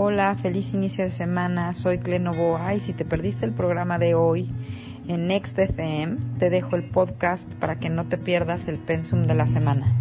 [0.00, 1.74] Hola, feliz inicio de semana.
[1.74, 4.48] Soy Clenovoa y si te perdiste el programa de hoy
[5.08, 9.34] en Next FM, te dejo el podcast para que no te pierdas el pensum de
[9.34, 9.92] la semana.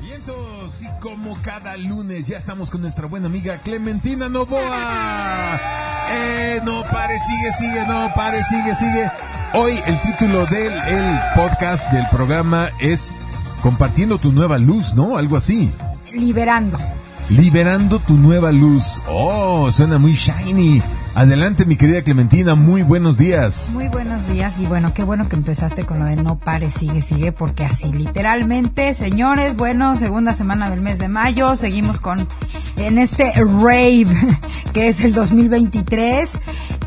[0.00, 5.60] Vientos y como cada lunes ya estamos con nuestra buena amiga Clementina Novoa.
[6.08, 9.10] Eh, no pare, sigue, sigue, no pare, sigue, sigue.
[9.54, 13.18] Hoy el título del el podcast del programa es
[13.60, 15.18] Compartiendo tu nueva luz, ¿no?
[15.18, 15.72] Algo así.
[16.12, 16.78] Liberando.
[17.28, 19.02] Liberando tu nueva luz.
[19.08, 20.80] Oh, suena muy shiny.
[21.16, 23.70] Adelante, mi querida Clementina, muy buenos días.
[23.72, 27.00] Muy buenos días y bueno, qué bueno que empezaste con lo de no pare, sigue,
[27.00, 32.28] sigue, porque así literalmente, señores, bueno, segunda semana del mes de mayo, seguimos con
[32.76, 34.08] en este rave
[34.74, 36.38] que es el 2023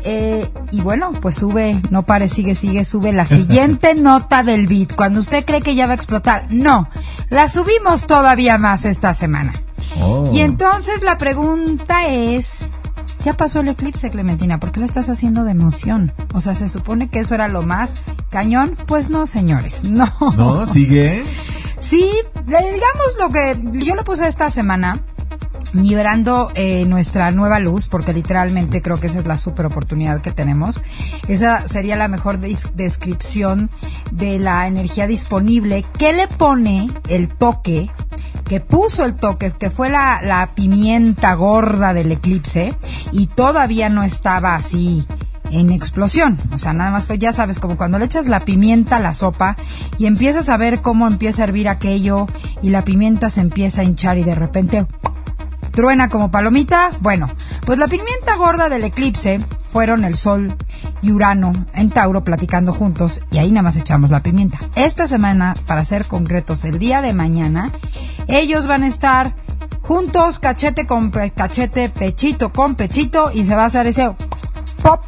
[0.04, 4.94] eh, y bueno, pues sube, no pare, sigue, sigue, sube la siguiente nota del beat.
[4.94, 6.88] Cuando usted cree que ya va a explotar, no,
[7.30, 9.52] la subimos todavía más esta semana.
[10.00, 10.30] Oh.
[10.32, 12.70] Y entonces la pregunta es,
[13.22, 16.12] ya pasó el eclipse, Clementina, ¿por qué lo estás haciendo de emoción?
[16.34, 18.76] O sea, se supone que eso era lo más cañón.
[18.86, 20.06] Pues no, señores, no.
[20.36, 20.66] ¿No?
[20.66, 21.22] ¿Sigue?
[21.78, 22.08] Sí,
[22.46, 25.00] le- digamos lo que yo le puse esta semana,
[25.72, 30.32] liberando eh, nuestra nueva luz, porque literalmente creo que esa es la super oportunidad que
[30.32, 30.80] tenemos.
[31.28, 33.70] Esa sería la mejor descripción
[34.10, 37.88] de la energía disponible que le pone el toque
[38.50, 42.74] que puso el toque, que fue la, la pimienta gorda del eclipse
[43.12, 45.06] y todavía no estaba así
[45.52, 46.36] en explosión.
[46.52, 49.14] O sea, nada más fue, ya sabes, como cuando le echas la pimienta a la
[49.14, 49.56] sopa
[50.00, 52.26] y empiezas a ver cómo empieza a hervir aquello
[52.60, 54.84] y la pimienta se empieza a hinchar y de repente
[55.70, 56.90] truena como palomita.
[57.00, 57.28] Bueno,
[57.64, 60.54] pues la pimienta gorda del eclipse fueron el Sol
[61.02, 64.58] y Urano en Tauro platicando juntos y ahí nada más echamos la pimienta.
[64.74, 67.70] Esta semana, para ser concretos, el día de mañana,
[68.28, 69.34] ellos van a estar
[69.82, 74.14] juntos, cachete con cachete, pechito con pechito y se va a hacer ese
[74.82, 75.04] pop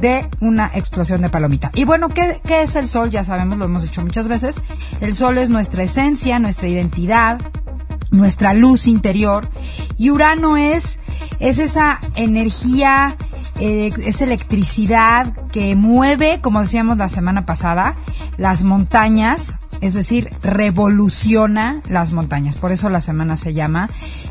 [0.00, 1.70] de una explosión de palomita.
[1.74, 3.10] Y bueno, ¿qué, ¿qué es el sol?
[3.10, 4.56] Ya sabemos, lo hemos dicho muchas veces.
[5.00, 7.40] El sol es nuestra esencia, nuestra identidad,
[8.12, 9.48] nuestra luz interior.
[9.98, 11.00] Y Urano es,
[11.40, 13.16] es esa energía,
[13.58, 17.96] eh, es electricidad que mueve, como decíamos la semana pasada,
[18.36, 22.54] las montañas, es decir, revoluciona las montañas.
[22.54, 23.90] Por eso la semana se llama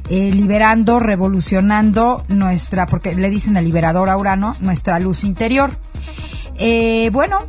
[0.09, 5.77] eh, liberando, revolucionando nuestra, porque le dicen el liberador a Urano, nuestra luz interior.
[6.55, 7.39] Eh, bueno,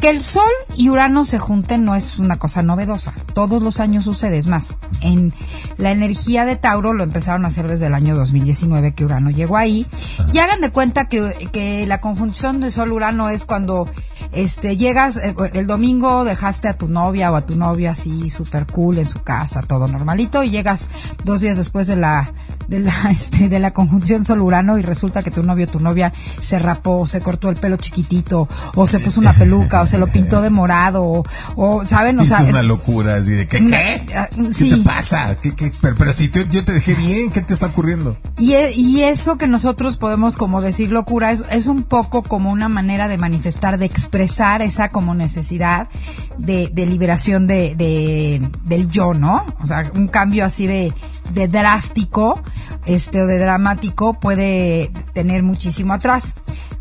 [0.00, 3.12] que el Sol y Urano se junten no es una cosa novedosa.
[3.34, 4.38] Todos los años sucede.
[4.38, 5.32] Es más, en
[5.76, 9.56] la energía de Tauro lo empezaron a hacer desde el año 2019 que Urano llegó
[9.56, 9.86] ahí.
[10.32, 13.88] Y hagan de cuenta que, que la conjunción de Sol-Urano es cuando
[14.32, 18.66] este llegas eh, el domingo dejaste a tu novia o a tu novio así super
[18.66, 20.86] cool en su casa, todo normalito y llegas
[21.24, 22.30] dos días después de la
[22.68, 25.80] de la este de la conjunción Sol Urano y resulta que tu novio o tu
[25.80, 28.46] novia se rapó, se cortó el pelo chiquitito
[28.76, 31.24] o se puso una peluca o se lo pintó de morado o,
[31.56, 34.06] o, saben, o es sea, una locura, así de, ¿qué, qué?
[34.16, 34.70] Ah, ¿Qué sí.
[34.70, 35.36] te pasa?
[35.42, 35.72] ¿Qué, qué?
[35.80, 38.16] Pero, pero si te- yo te dejé bien, ¿qué te está ocurriendo?
[38.36, 42.52] Y, e- y eso que nosotros podemos como decir locura es, es un poco como
[42.52, 45.88] una manera de manifestar, de expresar esa como necesidad
[46.36, 49.44] de, de liberación de, de- del yo, ¿no?
[49.60, 50.92] O sea, un cambio así de,
[51.32, 52.40] de drástico,
[52.86, 56.34] este, o de dramático puede tener muchísimo atrás.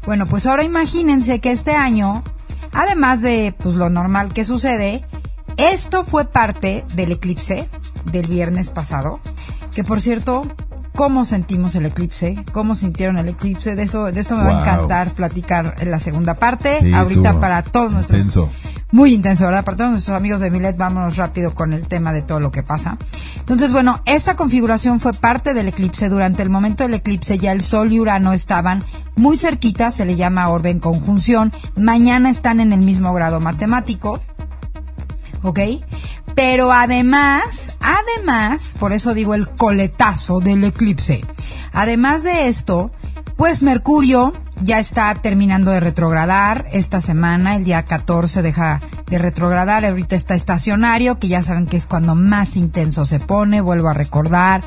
[0.05, 2.23] Bueno, pues ahora imagínense que este año,
[2.73, 5.05] además de pues lo normal que sucede,
[5.57, 7.67] esto fue parte del eclipse
[8.11, 9.19] del viernes pasado,
[9.73, 10.43] que por cierto,
[10.97, 12.35] ¿cómo sentimos el eclipse?
[12.51, 13.75] ¿Cómo sintieron el eclipse?
[13.75, 16.79] De eso, de esto me va a encantar platicar en la segunda parte.
[16.79, 18.49] Sí, Ahorita para todos nuestros intenso.
[18.91, 19.63] muy intenso, ¿verdad?
[19.63, 22.63] Para todos nuestros amigos de Milet, vámonos rápido con el tema de todo lo que
[22.63, 22.97] pasa.
[23.37, 26.09] Entonces, bueno, esta configuración fue parte del eclipse.
[26.09, 28.83] Durante el momento del eclipse ya el Sol y Urano estaban
[29.15, 31.53] muy cerquitas, se le llama orbe en conjunción.
[31.75, 34.19] Mañana están en el mismo grado matemático.
[35.43, 35.59] ¿ok?
[36.37, 41.25] Pero además, además, por eso digo el coletazo del eclipse.
[41.73, 42.91] Además de esto,
[43.37, 46.65] pues Mercurio ya está terminando de retrogradar.
[46.71, 51.77] Esta semana, el día 14 deja de retrogradar, ahorita está estacionario, que ya saben que
[51.77, 54.61] es cuando más intenso se pone, vuelvo a recordar.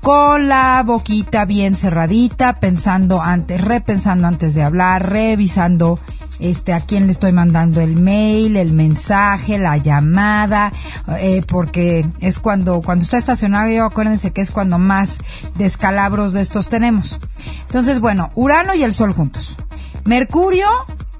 [0.00, 6.00] Con la boquita bien cerradita, pensando antes, repensando antes de hablar, revisando
[6.40, 10.72] este a quién le estoy mandando el mail, el mensaje, la llamada,
[11.18, 15.18] eh, porque es cuando cuando está estacionario, acuérdense que es cuando más
[15.56, 17.20] descalabros de estos tenemos.
[17.62, 19.56] Entonces, bueno, Urano y el Sol juntos.
[20.04, 20.68] Mercurio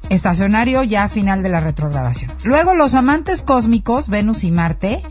[0.09, 2.33] estacionario ya final de la retrogradación.
[2.45, 5.03] Luego los amantes cósmicos, Venus y Marte,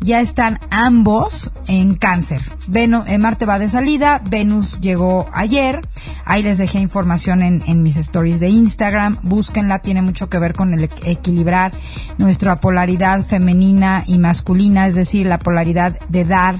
[0.00, 2.42] ya están ambos en cáncer.
[2.72, 5.80] Eh, Marte va de salida, Venus llegó ayer,
[6.24, 10.54] ahí les dejé información en, en mis stories de Instagram, búsquenla, tiene mucho que ver
[10.54, 11.72] con el equilibrar
[12.18, 16.56] nuestra polaridad femenina y masculina, es decir, la polaridad de dar,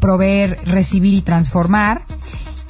[0.00, 2.06] proveer, recibir y transformar.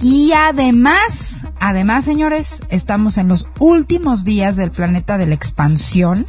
[0.00, 6.26] Y además, además, señores, estamos en los últimos días del planeta de la expansión.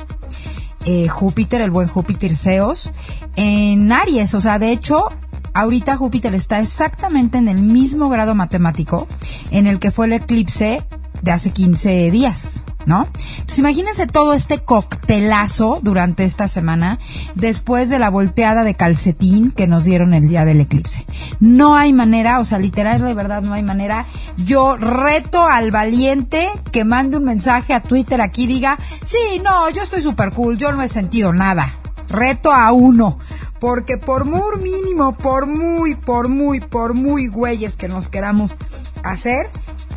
[0.85, 2.91] Eh, Júpiter, el buen Júpiter Zeus,
[3.35, 4.33] en Aries.
[4.35, 5.07] O sea, de hecho,
[5.53, 9.07] ahorita Júpiter está exactamente en el mismo grado matemático
[9.51, 10.83] en el que fue el eclipse
[11.21, 12.63] de hace 15 días.
[12.85, 13.07] ¿No?
[13.15, 16.99] Entonces imagínense todo este coctelazo durante esta semana
[17.35, 21.05] después de la volteada de calcetín que nos dieron el día del eclipse.
[21.39, 24.05] No hay manera, o sea, literal de verdad no hay manera.
[24.37, 29.81] Yo reto al valiente que mande un mensaje a Twitter aquí diga, sí, no, yo
[29.81, 31.73] estoy súper cool, yo no he sentido nada.
[32.09, 33.17] Reto a uno.
[33.59, 38.55] Porque por muy mínimo, por muy, por muy, por muy güeyes que nos queramos
[39.03, 39.49] hacer,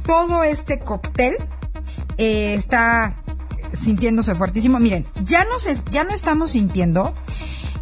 [0.06, 1.36] todo este cóctel
[2.18, 3.14] eh, está
[3.72, 4.78] sintiéndose fuertísimo.
[4.78, 5.46] Miren, ya
[5.90, 7.14] ya no estamos sintiendo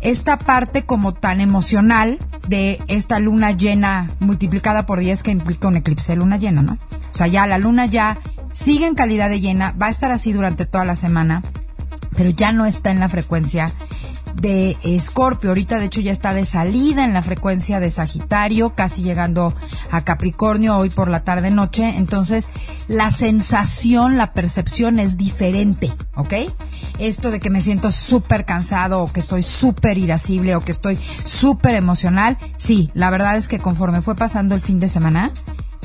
[0.01, 2.19] esta parte como tan emocional
[2.49, 6.79] de esta luna llena multiplicada por 10 que implica un eclipse de luna llena, ¿no?
[7.13, 8.19] O sea, ya la luna ya
[8.53, 11.43] sigue en calidad de llena, va a estar así durante toda la semana,
[12.17, 13.73] pero ya no está en la frecuencia
[14.41, 15.51] de Escorpio.
[15.51, 19.55] Ahorita, de hecho, ya está de salida en la frecuencia de Sagitario, casi llegando
[19.91, 21.97] a Capricornio hoy por la tarde noche.
[21.97, 22.49] Entonces,
[22.89, 26.35] la sensación, la percepción es diferente, ¿ok?
[26.99, 30.99] Esto de que me siento súper cansado o que estoy súper irascible o que estoy
[31.25, 35.33] súper emocional, sí, la verdad es que conforme fue pasando el fin de semana,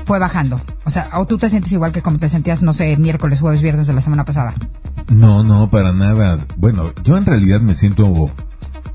[0.05, 0.59] fue bajando.
[0.85, 3.61] O sea, o tú te sientes igual que como te sentías, no sé, miércoles, jueves,
[3.61, 4.53] viernes de la semana pasada.
[5.11, 6.39] No, no, para nada.
[6.55, 8.31] Bueno, yo en realidad me siento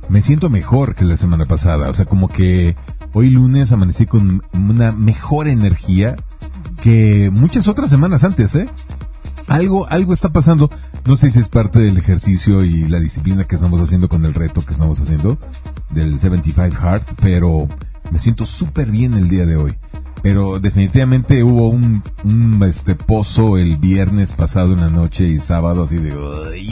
[0.08, 2.74] me siento mejor que la semana pasada, o sea, como que
[3.12, 6.16] hoy lunes amanecí con una mejor energía
[6.80, 8.66] que muchas otras semanas antes, ¿eh?
[9.48, 10.70] Algo algo está pasando,
[11.04, 14.32] no sé si es parte del ejercicio y la disciplina que estamos haciendo con el
[14.32, 15.38] reto que estamos haciendo
[15.90, 17.68] del 75 Heart, pero
[18.10, 19.76] me siento súper bien el día de hoy
[20.26, 22.02] pero definitivamente hubo un,
[22.68, 26.16] este pozo el viernes pasado en la noche y sábado así de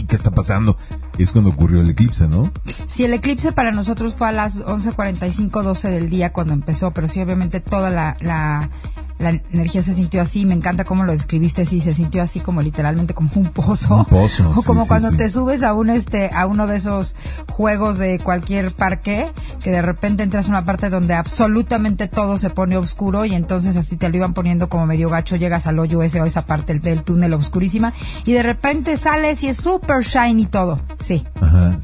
[0.08, 0.76] ¿qué está pasando?
[1.18, 2.50] Es cuando ocurrió el eclipse, ¿no?
[2.86, 7.06] Sí, el eclipse para nosotros fue a las 11:45 12 del día cuando empezó, pero
[7.06, 8.70] sí obviamente toda la
[9.18, 12.62] la energía se sintió así, me encanta cómo lo describiste, sí, se sintió así como
[12.62, 13.96] literalmente como un pozo.
[13.96, 14.50] Un pozo.
[14.56, 17.14] O como cuando te subes a un este, a uno de esos
[17.48, 19.28] juegos de cualquier parque,
[19.62, 23.76] que de repente entras a una parte donde absolutamente todo se pone oscuro y entonces
[23.76, 26.78] así te lo iban poniendo como medio gacho, llegas al hoyo ese o esa parte
[26.78, 27.92] del, túnel oscurísima
[28.24, 30.80] y de repente sales y es súper shiny todo.
[31.00, 31.24] Sí.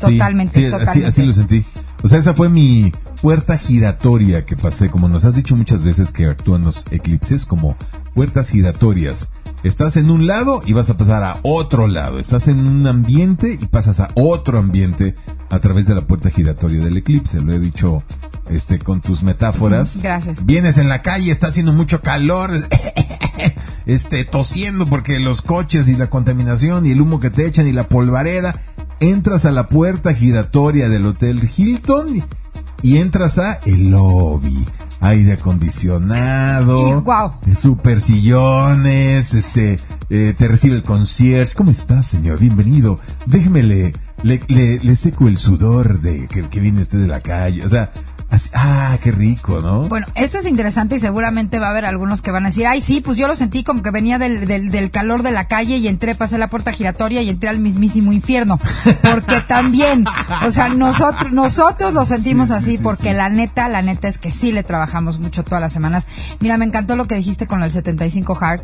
[0.00, 1.06] Totalmente, totalmente.
[1.06, 1.64] así lo sentí.
[2.02, 6.12] O sea, esa fue mi puerta giratoria que pasé, como nos has dicho muchas veces
[6.12, 7.76] que actúan los eclipses como
[8.14, 9.32] puertas giratorias.
[9.62, 12.18] Estás en un lado y vas a pasar a otro lado.
[12.18, 15.14] Estás en un ambiente y pasas a otro ambiente
[15.50, 17.42] a través de la puerta giratoria del eclipse.
[17.42, 18.02] Lo he dicho
[18.48, 20.00] este con tus metáforas.
[20.02, 20.46] Gracias.
[20.46, 22.52] Vienes en la calle, está haciendo mucho calor,
[23.86, 27.72] este tosiendo porque los coches y la contaminación y el humo que te echan y
[27.72, 28.58] la polvareda
[28.98, 32.24] entras a la puerta giratoria del Hotel Hilton
[32.82, 34.66] y entras a el lobby.
[35.02, 37.32] Aire acondicionado, wow.
[37.54, 39.78] super sillones, este,
[40.10, 41.54] eh, te recibe el concierge.
[41.54, 42.38] ¿Cómo estás, señor?
[42.38, 42.98] Bienvenido.
[43.24, 47.64] Déjeme le, le, seco el sudor de que, que viene usted de la calle.
[47.64, 47.92] O sea,
[48.54, 49.88] ah, qué rico, ¿no?
[49.88, 52.80] Bueno, esto es interesante y seguramente va a haber algunos que van a decir, ay,
[52.80, 55.88] sí, pues yo lo sentí como que venía del, del, calor de la calle y
[55.88, 58.58] entré, pasé la puerta giratoria y entré al mismísimo infierno.
[59.02, 60.04] Porque también,
[60.44, 64.52] o sea, nosotros, nosotros lo sentimos así porque la neta, la neta es que sí
[64.52, 66.06] le trabajamos mucho todas las semanas.
[66.40, 68.62] Mira, me encantó lo que dijiste con el 75 Hard.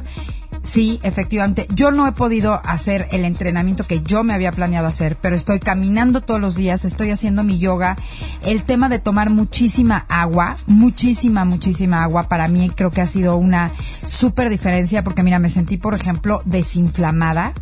[0.63, 1.67] Sí, efectivamente.
[1.75, 5.61] Yo no he podido hacer el entrenamiento que yo me había planeado hacer, pero estoy
[5.61, 7.97] caminando todos los días, estoy haciendo mi yoga.
[8.45, 13.37] El tema de tomar muchísima agua, muchísima, muchísima agua, para mí creo que ha sido
[13.37, 13.71] una
[14.07, 17.53] súper diferencia porque mira, me sentí, por ejemplo, desinflamada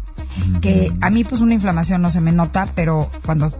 [0.60, 3.50] que a mí pues una inflamación no se me nota, pero cuando,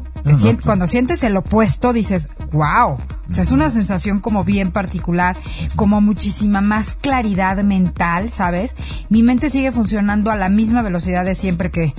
[0.65, 2.97] cuando sientes el opuesto dices, wow,
[3.29, 5.37] o sea, es una sensación como bien particular,
[5.77, 8.77] como muchísima más claridad mental, ¿sabes?
[9.09, 11.95] Mi mente sigue funcionando a la misma velocidad de siempre que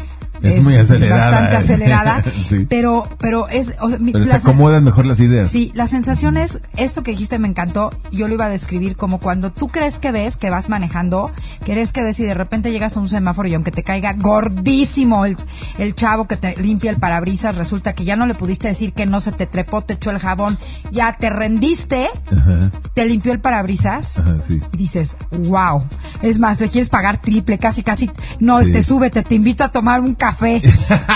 [0.49, 1.29] Es muy acelerada.
[1.29, 2.65] bastante acelerada, Sí.
[2.69, 5.49] pero pero es o sea, Pero se acomodan mejor las ideas.
[5.49, 9.19] Sí, la sensación es, esto que dijiste me encantó, yo lo iba a describir como
[9.19, 11.31] cuando tú crees que ves, que vas manejando,
[11.63, 15.25] crees que ves y de repente llegas a un semáforo y aunque te caiga gordísimo
[15.25, 15.37] el,
[15.77, 19.05] el chavo que te limpia el parabrisas, resulta que ya no le pudiste decir que
[19.05, 20.57] no se te trepó, te echó el jabón,
[20.91, 24.17] ya te rendiste, Ajá, te limpió el parabrisas.
[24.19, 24.59] ajá, sí.
[24.73, 25.83] Y dices, wow.
[26.21, 28.09] Es más, le quieres pagar triple, casi, casi.
[28.39, 28.67] No, Sí.
[28.67, 30.34] este, súbete, te invito a tomar un café.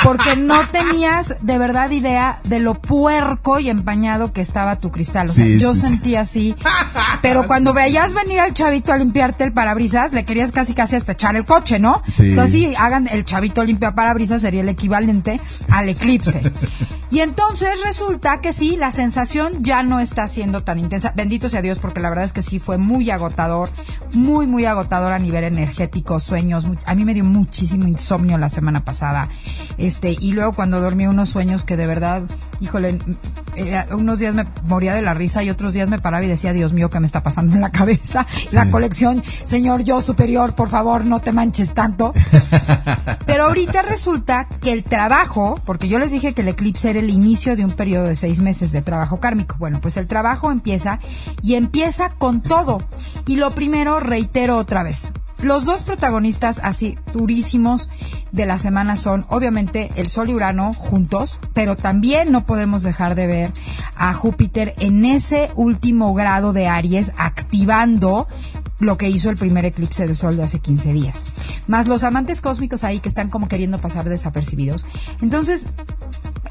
[0.03, 5.29] Porque no tenías de verdad idea de lo puerco y empañado que estaba tu cristal.
[5.29, 5.87] O sea, Sí, yo sí, sí.
[5.87, 6.55] sentí así.
[7.21, 11.13] Pero cuando veías venir al chavito a limpiarte el parabrisas, le querías casi, casi hasta
[11.13, 12.01] echar el coche, ¿no?
[12.07, 12.31] Sí.
[12.31, 16.41] O sea, sí, hagan el chavito limpia parabrisas sería el equivalente al eclipse.
[17.11, 21.11] Y entonces resulta que sí, la sensación ya no está siendo tan intensa.
[21.15, 23.69] Bendito sea Dios, porque la verdad es que sí fue muy agotador,
[24.13, 26.67] muy, muy agotador a nivel energético, sueños.
[26.85, 29.08] A mí me dio muchísimo insomnio la semana pasada.
[29.77, 32.23] Este, y luego cuando dormí unos sueños que de verdad,
[32.59, 32.99] híjole,
[33.55, 36.53] eh, unos días me moría de la risa y otros días me paraba y decía,
[36.53, 38.25] Dios mío, ¿qué me está pasando en la cabeza?
[38.51, 42.13] La colección, señor yo superior, por favor, no te manches tanto.
[43.25, 47.09] Pero ahorita resulta que el trabajo, porque yo les dije que el eclipse era el
[47.09, 49.55] inicio de un periodo de seis meses de trabajo kármico.
[49.59, 50.99] Bueno, pues el trabajo empieza
[51.41, 52.79] y empieza con todo.
[53.27, 55.13] Y lo primero, reitero otra vez.
[55.41, 57.89] Los dos protagonistas así durísimos
[58.31, 63.15] de la semana son obviamente el Sol y Urano juntos, pero también no podemos dejar
[63.15, 63.53] de ver
[63.95, 68.27] a Júpiter en ese último grado de Aries activando
[68.79, 71.25] lo que hizo el primer eclipse de sol de hace 15 días.
[71.67, 74.85] Más los amantes cósmicos ahí que están como queriendo pasar desapercibidos.
[75.21, 75.67] Entonces,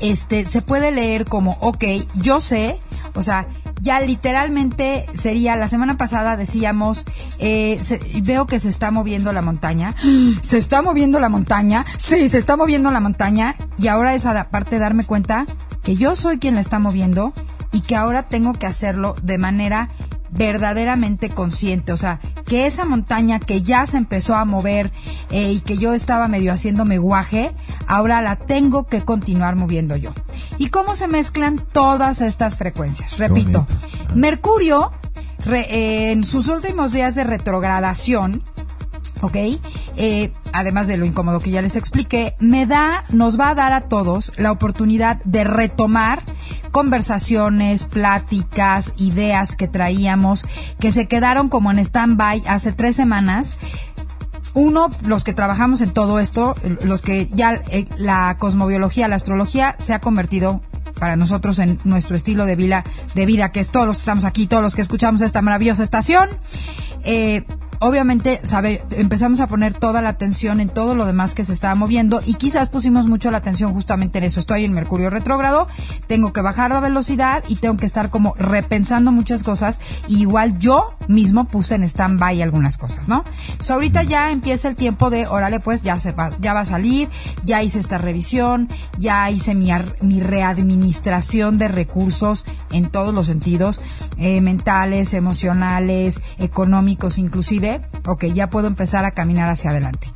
[0.01, 1.85] este, se puede leer como, ok,
[2.23, 2.79] yo sé,
[3.15, 3.49] o sea,
[3.81, 7.05] ya literalmente sería, la semana pasada decíamos,
[7.39, 9.95] eh, se- veo que se está moviendo la montaña,
[10.43, 14.79] se está moviendo la montaña, sí, se está moviendo la montaña, y ahora es aparte
[14.79, 15.47] darme cuenta
[15.83, 17.33] que yo soy quien la está moviendo
[17.73, 19.89] y que ahora tengo que hacerlo de manera
[20.31, 24.91] verdaderamente consciente, o sea, que esa montaña que ya se empezó a mover
[25.31, 27.53] eh, y que yo estaba medio haciéndome guaje,
[27.87, 30.11] ahora la tengo que continuar moviendo yo.
[30.59, 33.19] ¿Y cómo se mezclan todas estas frecuencias?
[33.19, 33.67] Repito.
[34.15, 34.93] Mercurio
[35.45, 38.43] re- eh, en sus últimos días de retrogradación,
[39.23, 39.37] ¿ok?
[39.97, 43.73] Eh, además de lo incómodo que ya les expliqué, me da, nos va a dar
[43.73, 46.23] a todos la oportunidad de retomar
[46.71, 50.45] conversaciones, pláticas, ideas que traíamos,
[50.79, 53.59] que se quedaron como en stand-by hace tres semanas.
[54.55, 59.77] Uno, los que trabajamos en todo esto, los que ya eh, la cosmobiología, la astrología
[59.79, 60.63] se ha convertido
[60.99, 62.85] para nosotros en nuestro estilo de vida,
[63.15, 65.83] de vida que es todos los que estamos aquí, todos los que escuchamos esta maravillosa
[65.83, 66.29] estación.
[67.05, 67.45] Eh,
[67.81, 71.75] obviamente, sabe, empezamos a poner toda la atención en todo lo demás que se estaba
[71.75, 74.41] moviendo y quizás pusimos mucho la atención justamente en eso.
[74.41, 75.69] Estoy en Mercurio retrógrado,
[76.07, 79.81] tengo que bajar la velocidad y tengo que estar como repensando muchas cosas.
[80.09, 83.25] Y igual yo mismo puse en stand-by algunas cosas, ¿no?
[83.69, 87.09] Ahorita ya empieza el tiempo de, órale, pues ya se va, ya va a salir,
[87.45, 88.69] ya hice esta revisión,
[88.99, 89.71] ya hice mi,
[90.01, 93.81] mi readministración de recursos en todos los sentidos,
[94.17, 97.68] eh, mentales, emocionales, económicos inclusive.
[98.07, 100.09] Ok, ya puedo empezar a caminar hacia adelante.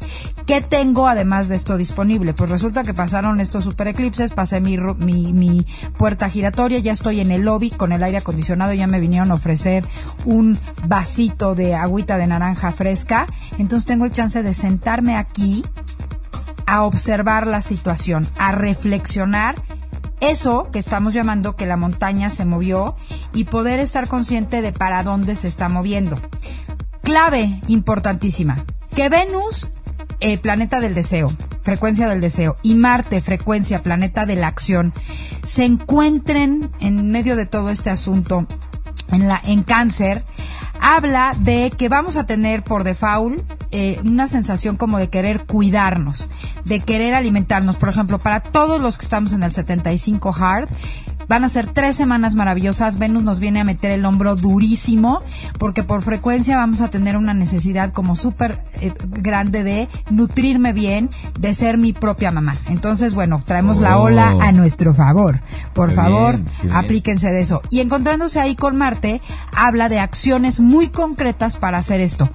[0.46, 2.34] ¿Qué tengo además de esto disponible?
[2.34, 5.66] Pues resulta que pasaron estos super eclipses, pasé mi, mi, mi
[5.96, 9.34] puerta giratoria, ya estoy en el lobby con el aire acondicionado, ya me vinieron a
[9.34, 9.84] ofrecer
[10.24, 13.26] un vasito de agüita de naranja fresca,
[13.58, 15.64] entonces tengo el chance de sentarme aquí
[16.66, 19.54] a observar la situación, a reflexionar
[20.22, 22.96] eso que estamos llamando que la montaña se movió
[23.34, 26.16] y poder estar consciente de para dónde se está moviendo.
[27.12, 28.64] Clave importantísima,
[28.96, 29.68] que Venus,
[30.20, 34.94] eh, planeta del deseo, frecuencia del deseo, y Marte, frecuencia, planeta de la acción,
[35.44, 38.46] se encuentren en medio de todo este asunto
[39.10, 40.24] en, la, en cáncer,
[40.80, 43.42] habla de que vamos a tener por default
[43.72, 46.30] eh, una sensación como de querer cuidarnos,
[46.64, 47.76] de querer alimentarnos.
[47.76, 50.70] Por ejemplo, para todos los que estamos en el 75 hard,
[51.28, 52.98] Van a ser tres semanas maravillosas.
[52.98, 55.22] Venus nos viene a meter el hombro durísimo
[55.58, 61.08] porque por frecuencia vamos a tener una necesidad como súper eh, grande de nutrirme bien,
[61.38, 62.54] de ser mi propia mamá.
[62.68, 64.02] Entonces, bueno, traemos la Oh.
[64.04, 65.40] ola a nuestro favor.
[65.74, 66.76] Por Qué favor, bien, qué bien.
[66.76, 67.62] aplíquense de eso.
[67.70, 69.20] Y encontrándose ahí con Marte,
[69.54, 72.28] habla de acciones muy concretas para hacer esto.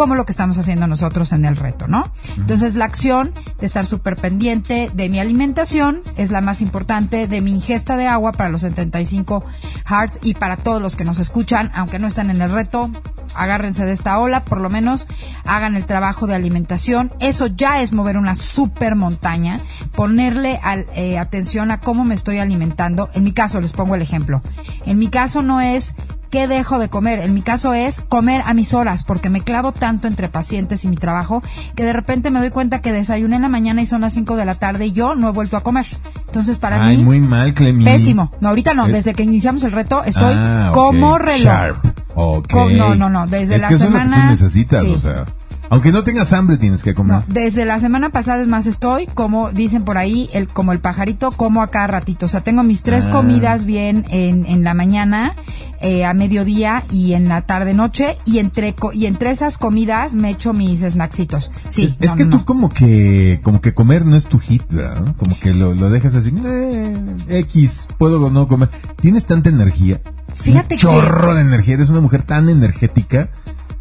[0.00, 2.10] Como lo que estamos haciendo nosotros en el reto, ¿no?
[2.38, 7.42] Entonces la acción de estar súper pendiente de mi alimentación es la más importante, de
[7.42, 9.44] mi ingesta de agua para los 75
[9.84, 12.90] hearts y para todos los que nos escuchan, aunque no están en el reto,
[13.34, 15.06] agárrense de esta ola, por lo menos
[15.44, 17.12] hagan el trabajo de alimentación.
[17.20, 19.60] Eso ya es mover una super montaña,
[19.94, 20.60] ponerle
[20.94, 23.10] eh, atención a cómo me estoy alimentando.
[23.12, 24.40] En mi caso, les pongo el ejemplo.
[24.86, 25.94] En mi caso no es
[26.30, 27.18] qué dejo de comer.
[27.20, 30.88] En mi caso es comer a mis horas, porque me clavo tanto entre pacientes y
[30.88, 31.42] mi trabajo
[31.74, 34.36] que de repente me doy cuenta que desayuné en la mañana y son las 5
[34.36, 35.86] de la tarde y yo no he vuelto a comer.
[36.26, 37.04] Entonces, para Ay, mí.
[37.04, 37.84] muy mal, Clemi.
[37.84, 38.30] Pésimo.
[38.40, 38.86] No, ahorita no.
[38.86, 41.42] Desde que iniciamos el reto estoy Ah, como reloj.
[41.42, 41.76] Sharp.
[42.14, 42.48] Ok.
[42.50, 44.82] Co- no, no, no, desde es la que eso es lo semana- que tú necesitas,
[44.82, 44.92] sí.
[44.94, 45.24] o sea.
[45.70, 47.12] Aunque no tengas hambre, tienes que comer.
[47.18, 50.80] No, desde la semana pasada es más estoy, como dicen por ahí, el, como el
[50.80, 52.26] pajarito, como a cada ratito.
[52.26, 53.10] O sea, tengo mis tres Ah.
[53.10, 55.36] comidas bien en, en la mañana,
[55.80, 58.16] eh, a mediodía y en la tarde noche.
[58.24, 61.52] Y entre, y entre esas comidas me echo mis snacksitos.
[61.68, 61.96] Sí.
[62.00, 65.14] es no, que no, tú como que como que comer no es tu hit, ¿verdad?
[65.16, 66.96] Como que lo, lo dejas así, eh,
[67.28, 68.68] X, puedo o no comer.
[69.00, 70.00] Tienes tanta energía.
[70.34, 73.30] Fíjate un que- chorro de energía, eres una mujer tan energética,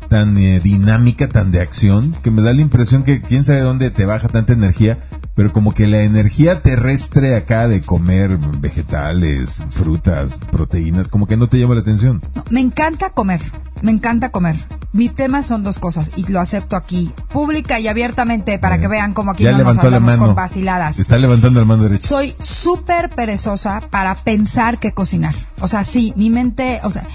[0.10, 3.92] tan eh, dinámica, tan de acción, que me da la impresión que quién sabe dónde
[3.92, 4.98] te baja tanta energía,
[5.36, 11.48] pero como que la energía terrestre acá de comer vegetales, frutas, proteínas, como que no
[11.48, 12.22] te llama la atención.
[12.36, 13.39] No, me encanta comer,
[13.82, 14.58] me encanta comer.
[14.92, 19.13] Mi tema son dos cosas y lo acepto aquí, pública y abiertamente, para que vean
[19.13, 20.25] cómo aquí ya no nos la mano.
[20.25, 21.00] con vaciladas.
[21.00, 22.08] Está levantando la mano derecha.
[22.08, 25.36] soy súper perezosa para pensar qué cocinar.
[25.62, 27.08] O sea, sí, mi mente, o sea,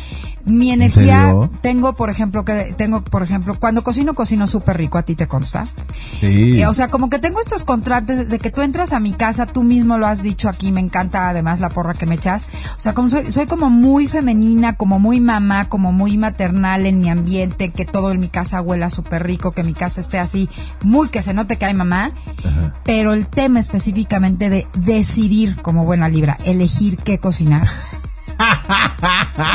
[0.44, 5.02] mi energía, tengo, por ejemplo, que tengo, por ejemplo, cuando cocino, cocino súper rico, a
[5.02, 5.64] ti te consta.
[5.92, 6.62] Sí.
[6.64, 9.62] O sea, como que tengo estos contrastes de que tú entras a mi casa, tú
[9.62, 12.46] mismo lo has dicho aquí, me encanta además la porra que me echas.
[12.76, 17.00] O sea, como soy, soy como muy femenina, como muy mamá, como muy maternal en
[17.00, 20.48] mi ambiente, que todo en mi casa huela súper rico, que mi casa esté así,
[20.82, 22.12] muy que se note que hay mamá.
[22.44, 22.74] Ajá.
[22.84, 27.66] Pero el tema específicamente de decidir como buena libra, elegir qué cocinar.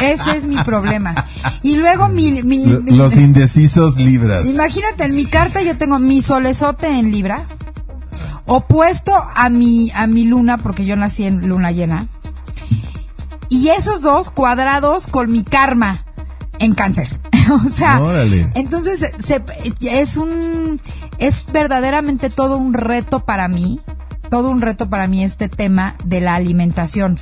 [0.01, 1.25] Ese es mi problema.
[1.63, 4.47] Y luego mi, mi- Lo- Los indecisos libras.
[4.53, 7.45] Imagínate, en mi carta yo tengo mi solezote en Libra,
[8.45, 12.07] opuesto a mi, a mi luna, porque yo nací en luna llena.
[13.49, 16.03] Y esos dos cuadrados con mi karma
[16.59, 17.19] en cáncer.
[17.65, 18.49] o sea, Órale.
[18.55, 19.43] entonces se-
[19.81, 20.79] es un,
[21.17, 23.79] es verdaderamente todo un reto para mí,
[24.29, 27.17] todo un reto para mí este tema de la alimentación.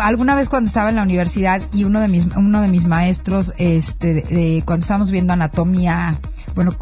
[0.00, 3.54] Alguna vez cuando estaba en la universidad y uno de mis, uno de mis maestros,
[3.58, 6.18] este, de- de- cuando estábamos viendo anatomía,
[6.54, 6.74] bueno,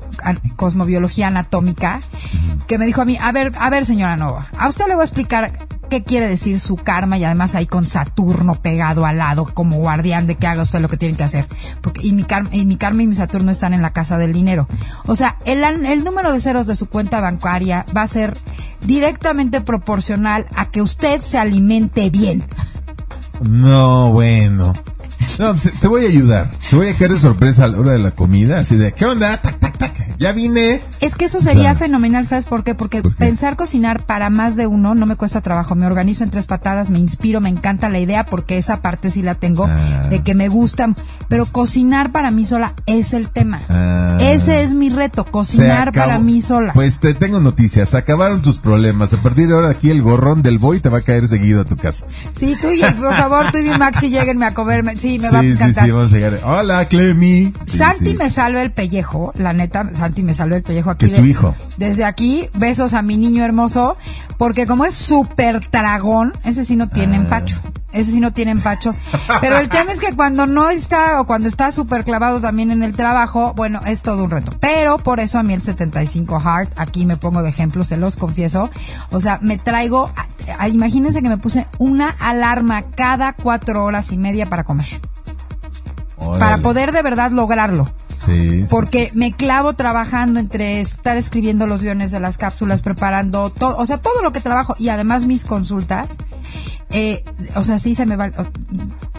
[0.56, 2.00] cosmobiología anatómica,
[2.66, 5.02] que me dijo a mí, a ver, a ver señora Nova, a usted le voy
[5.02, 5.52] a explicar
[5.90, 10.26] qué quiere decir su karma y además ahí con Saturno pegado al lado como guardián
[10.26, 11.46] de que haga usted lo que tiene que hacer.
[11.82, 14.32] Porque, y mi karma, y mi karma y mi Saturno están en la casa del
[14.32, 14.66] dinero.
[15.06, 18.36] O sea, el, el número de ceros de su cuenta bancaria va a ser
[18.86, 22.42] directamente proporcional a que usted se alimente bien.
[23.48, 24.72] No, bueno.
[25.38, 26.50] No, te voy a ayudar.
[26.70, 28.60] Te voy a caer de sorpresa a la hora de la comida.
[28.60, 29.36] Así de, ¿qué onda?
[29.40, 30.18] Tac, tac, tac.
[30.18, 30.82] Ya vine.
[31.04, 32.74] Es que eso sería O sea, fenomenal, ¿sabes por qué?
[32.74, 33.18] Porque ¿por qué?
[33.18, 35.74] pensar cocinar para más de uno no me cuesta trabajo.
[35.74, 39.22] Me organizo en tres patadas, me inspiro, me encanta la idea porque esa parte sí
[39.22, 40.06] la tengo Ah.
[40.08, 40.94] de que me gusta.
[41.28, 43.60] Pero cocinar para mí sola es el tema.
[43.68, 44.16] Ah.
[44.20, 46.72] Ese es mi reto, cocinar para mí sola.
[46.72, 47.94] Pues te tengo noticias.
[47.94, 49.12] Acabaron tus problemas.
[49.14, 51.64] A partir de ahora aquí el gorrón del boy te va a caer seguido a
[51.64, 52.06] tu casa.
[52.34, 54.96] Sí, tú y por favor, tú y mi Maxi lleguenme a comerme.
[54.96, 55.84] Sí, me va a sí, sí, encantar.
[55.84, 56.40] sí, vamos a llegar.
[56.44, 57.52] Hola, Clemi.
[57.66, 61.06] Sí, Santi me salva el pellejo, la neta, Santi me salva el pellejo aquí.
[61.06, 61.54] Que es tu hijo.
[61.76, 63.96] Desde aquí, besos a mi niño hermoso,
[64.38, 67.20] porque como es súper tragón, ese sí no tiene Ah.
[67.20, 67.60] empacho.
[67.92, 68.92] Ese sí no tiene empacho.
[69.40, 72.82] Pero el tema es que cuando no está, o cuando está súper clavado también en
[72.82, 74.50] el trabajo, bueno, es todo un reto.
[74.58, 78.16] Pero por eso a mí el 75 Hard, aquí me pongo de ejemplo, se los
[78.16, 78.68] confieso.
[79.12, 80.26] O sea, me traigo, a-
[80.64, 84.86] a- imagínense que me puse una alarma cada cuatro horas y media para comer.
[86.16, 86.38] Órale.
[86.40, 87.88] Para poder de verdad lograrlo.
[88.26, 93.50] Sí, Porque sí, me clavo trabajando entre estar escribiendo los guiones de las cápsulas, preparando
[93.50, 96.16] todo, o sea, todo lo que trabajo y además mis consultas.
[96.90, 97.24] Eh,
[97.56, 98.30] o sea, sí se me va.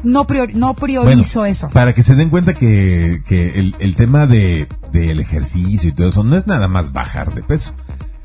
[0.04, 1.70] No, prior- no priorizo Bueno, eso.
[1.70, 6.08] Para que se den cuenta que, que el, el tema de, del ejercicio y todo
[6.08, 7.74] eso no es nada más bajar de peso.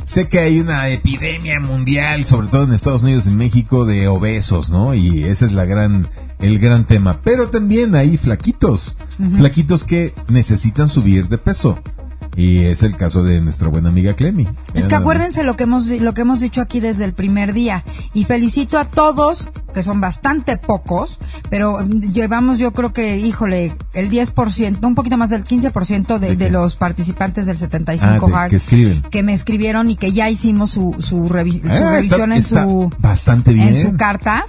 [0.05, 4.71] Sé que hay una epidemia mundial, sobre todo en Estados Unidos y México, de obesos,
[4.71, 4.95] ¿no?
[4.95, 6.07] Y ese es la gran,
[6.41, 7.21] el gran tema.
[7.23, 8.97] Pero también hay flaquitos,
[9.37, 11.79] flaquitos que necesitan subir de peso.
[12.37, 14.49] Y es el caso de nuestra buena amiga Clemi.
[14.75, 17.85] Es que acuérdense lo que hemos lo que hemos dicho aquí desde el primer día
[18.15, 24.11] y felicito a todos que son bastante pocos, pero llevamos yo creo que, híjole, el
[24.11, 29.03] 10%, un poquito más del 15% de, de, los participantes del 75 ah, que, escriben.
[29.03, 33.69] que me escribieron y que ya hicimos su, su, ah, revisión en su bastante bien.
[33.69, 34.47] en su carta,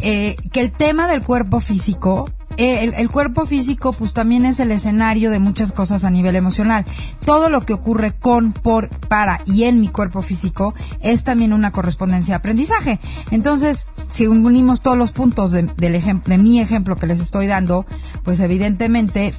[0.00, 4.70] eh, que el tema del cuerpo físico eh, el, cuerpo físico pues también es el
[4.70, 6.84] escenario de muchas cosas a nivel emocional.
[7.24, 11.70] Todo lo que ocurre con, por, para y en mi cuerpo físico es también una
[11.70, 12.98] correspondencia de aprendizaje.
[13.30, 17.46] Entonces, si unimos todos los puntos de, del ejemplo, de mi ejemplo que les estoy
[17.46, 17.84] dando,
[18.22, 19.34] pues evidentemente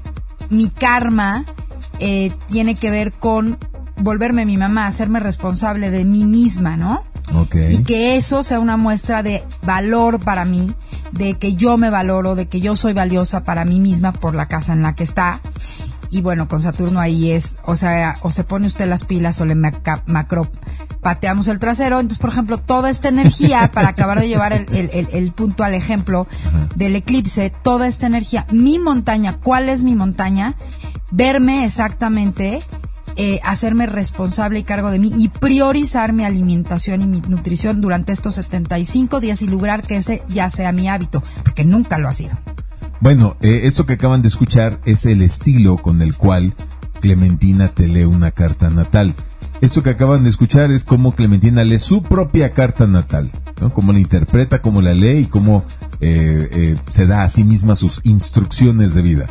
[0.49, 1.45] mi karma
[1.99, 3.57] eh, tiene que ver con
[3.97, 7.03] volverme mi mamá, hacerme responsable de mí misma, ¿no?
[7.69, 10.73] Y que eso sea una muestra de valor para mí,
[11.17, 14.45] de que yo me valoro, de que yo soy valiosa para mí misma por la
[14.45, 15.41] casa en la que está.
[16.09, 19.45] Y bueno, con Saturno ahí es, o sea, o se pone usted las pilas o
[19.45, 20.49] le macro
[21.01, 21.99] pateamos el trasero.
[21.99, 25.73] Entonces, por ejemplo, toda esta energía, para acabar de llevar el, el, el punto al
[25.73, 26.27] ejemplo
[26.75, 30.55] del eclipse, toda esta energía, mi montaña, ¿cuál es mi montaña?
[31.11, 32.61] Verme exactamente
[33.19, 38.13] eh, hacerme responsable y cargo de mí y priorizar mi alimentación y mi nutrición durante
[38.13, 42.13] estos 75 días y lograr que ese ya sea mi hábito, porque nunca lo ha
[42.13, 42.37] sido.
[42.99, 46.53] Bueno, eh, esto que acaban de escuchar es el estilo con el cual
[47.01, 49.15] Clementina te lee una carta natal.
[49.61, 53.71] Esto que acaban de escuchar es cómo Clementina lee su propia carta natal, ¿no?
[53.71, 55.65] Cómo la interpreta, cómo la lee y cómo
[56.01, 59.25] eh, se da a sí misma sus instrucciones de vida.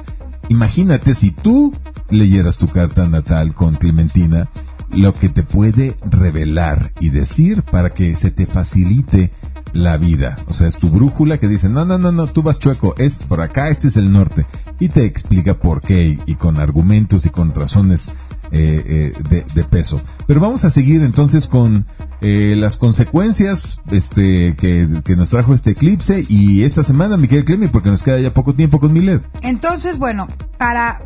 [0.49, 1.73] Imagínate si tú
[2.11, 4.49] leyeras tu carta natal con Clementina,
[4.91, 9.33] lo que te puede revelar y decir para que se te facilite
[9.73, 10.37] la vida.
[10.49, 13.17] O sea, es tu brújula que dice, no, no, no, no, tú vas chueco, es
[13.19, 14.47] por acá, este es el norte.
[14.81, 18.13] Y te explica por qué y, con argumentos y con razones
[18.53, 20.01] eh, eh, de, peso.
[20.27, 21.87] Pero vamos a seguir entonces con
[22.21, 27.91] eh, las consecuencias este, que, nos trajo este eclipse y esta semana, Miguel Clemi, porque
[27.91, 29.23] nos queda ya poco tiempo con Milet.
[29.43, 30.29] Entonces, bueno,
[30.59, 31.03] para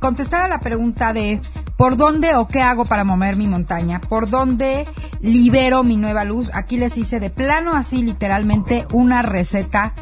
[0.00, 1.40] contestar a la pregunta de
[1.76, 4.86] por dónde o qué hago para mover mi montaña, por dónde
[5.20, 9.94] libero mi nueva luz, aquí les hice de plano así literalmente una receta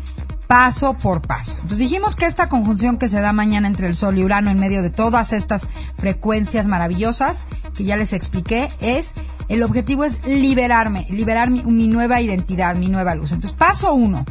[0.49, 1.53] paso por paso.
[1.53, 4.59] Entonces dijimos que esta conjunción que se da mañana entre el Sol y Urano en
[4.59, 7.45] medio de todas estas frecuencias maravillosas
[7.77, 9.13] que ya les expliqué es
[9.49, 13.31] el objetivo es liberarme, liberar mi, mi nueva identidad, mi nueva luz.
[13.33, 14.25] Entonces paso uno,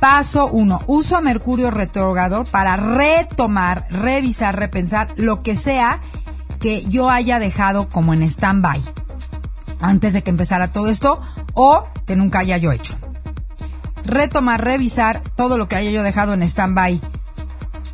[0.00, 0.80] Paso 1.
[0.86, 6.00] Uso a Mercurio retrógrado para retomar, revisar, repensar lo que sea
[6.58, 8.80] que yo haya dejado como en stand-by
[9.82, 11.20] antes de que empezara todo esto
[11.52, 12.96] o que nunca haya yo hecho.
[14.04, 17.00] Retomar, revisar todo lo que haya yo dejado en stand-by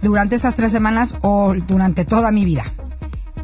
[0.03, 2.65] durante estas tres semanas o durante toda mi vida.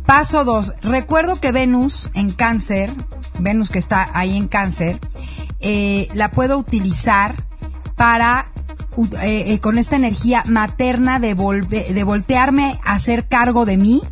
[0.07, 0.75] Paso 2.
[0.83, 2.93] Recuerdo que Venus en cáncer,
[3.39, 4.99] Venus que está ahí en cáncer,
[5.61, 7.35] eh, la puedo utilizar
[7.97, 8.51] para
[9.23, 14.03] eh, eh, con esta energía materna de, de voltearme a hacer cargo de mí,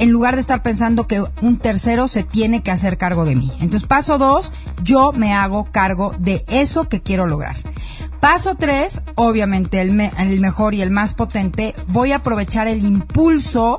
[0.00, 3.52] en lugar de estar pensando que un tercero se tiene que hacer cargo de mí.
[3.60, 4.50] Entonces, paso dos,
[4.82, 7.56] yo me hago cargo de eso que quiero lograr.
[8.18, 13.78] Paso tres, obviamente el, el mejor y el más potente, voy a aprovechar el impulso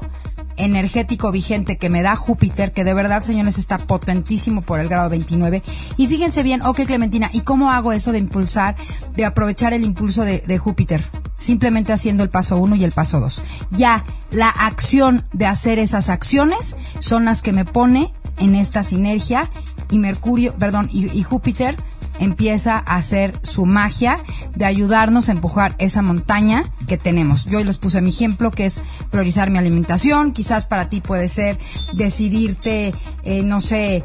[0.57, 5.09] energético vigente que me da Júpiter, que de verdad, señores, está potentísimo por el grado
[5.09, 5.63] 29.
[5.97, 8.75] Y fíjense bien, ok, Clementina, ¿y cómo hago eso de impulsar,
[9.15, 11.03] de aprovechar el impulso de, Júpiter?
[11.37, 13.41] Simplemente haciendo el paso 1 y el paso 2.
[13.71, 19.49] Ya, la acción de hacer esas acciones son las que me pone en esta sinergia
[19.89, 21.75] y Mercurio, perdón, y Júpiter
[22.19, 24.19] empieza a hacer su magia
[24.55, 27.45] de ayudarnos a empujar esa montaña que tenemos.
[27.45, 30.31] Yo les puse mi ejemplo que es priorizar mi alimentación.
[30.31, 31.57] Quizás para ti puede ser
[31.93, 32.93] decidirte,
[33.23, 34.03] eh, no sé,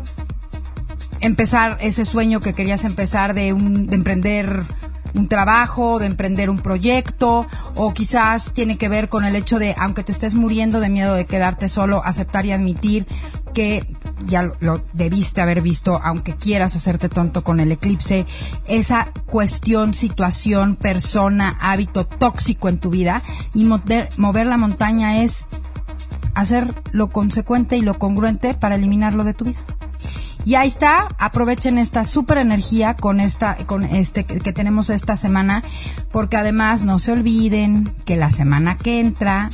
[1.20, 4.62] empezar ese sueño que querías empezar de, un, de emprender
[5.16, 9.74] un trabajo, de emprender un proyecto, o quizás tiene que ver con el hecho de,
[9.78, 13.06] aunque te estés muriendo de miedo de quedarte solo, aceptar y admitir
[13.54, 13.86] que
[14.26, 18.26] ya lo, debiste haber visto, aunque quieras hacerte tonto con el eclipse,
[18.66, 23.22] esa cuestión, situación, persona, hábito tóxico en tu vida
[23.54, 25.48] y mover, mover la montaña es
[26.34, 29.58] hacer lo consecuente y lo congruente para eliminarlo de tu vida.
[30.46, 35.64] Y ahí está, aprovechen esta super energía con esta, con este que, tenemos esta semana,
[36.12, 39.50] porque además no se olviden que la semana que entra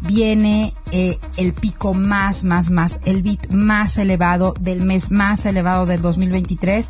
[0.00, 5.84] viene eh, el pico más, más, más, el bit más elevado del mes más elevado
[5.84, 6.88] del 2023.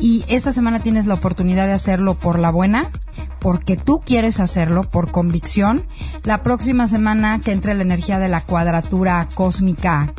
[0.00, 2.90] Y esta semana tienes la oportunidad de hacerlo por la buena,
[3.38, 5.84] porque tú quieres hacerlo por convicción.
[6.24, 10.12] La próxima semana que entre la energía de la cuadratura cósmica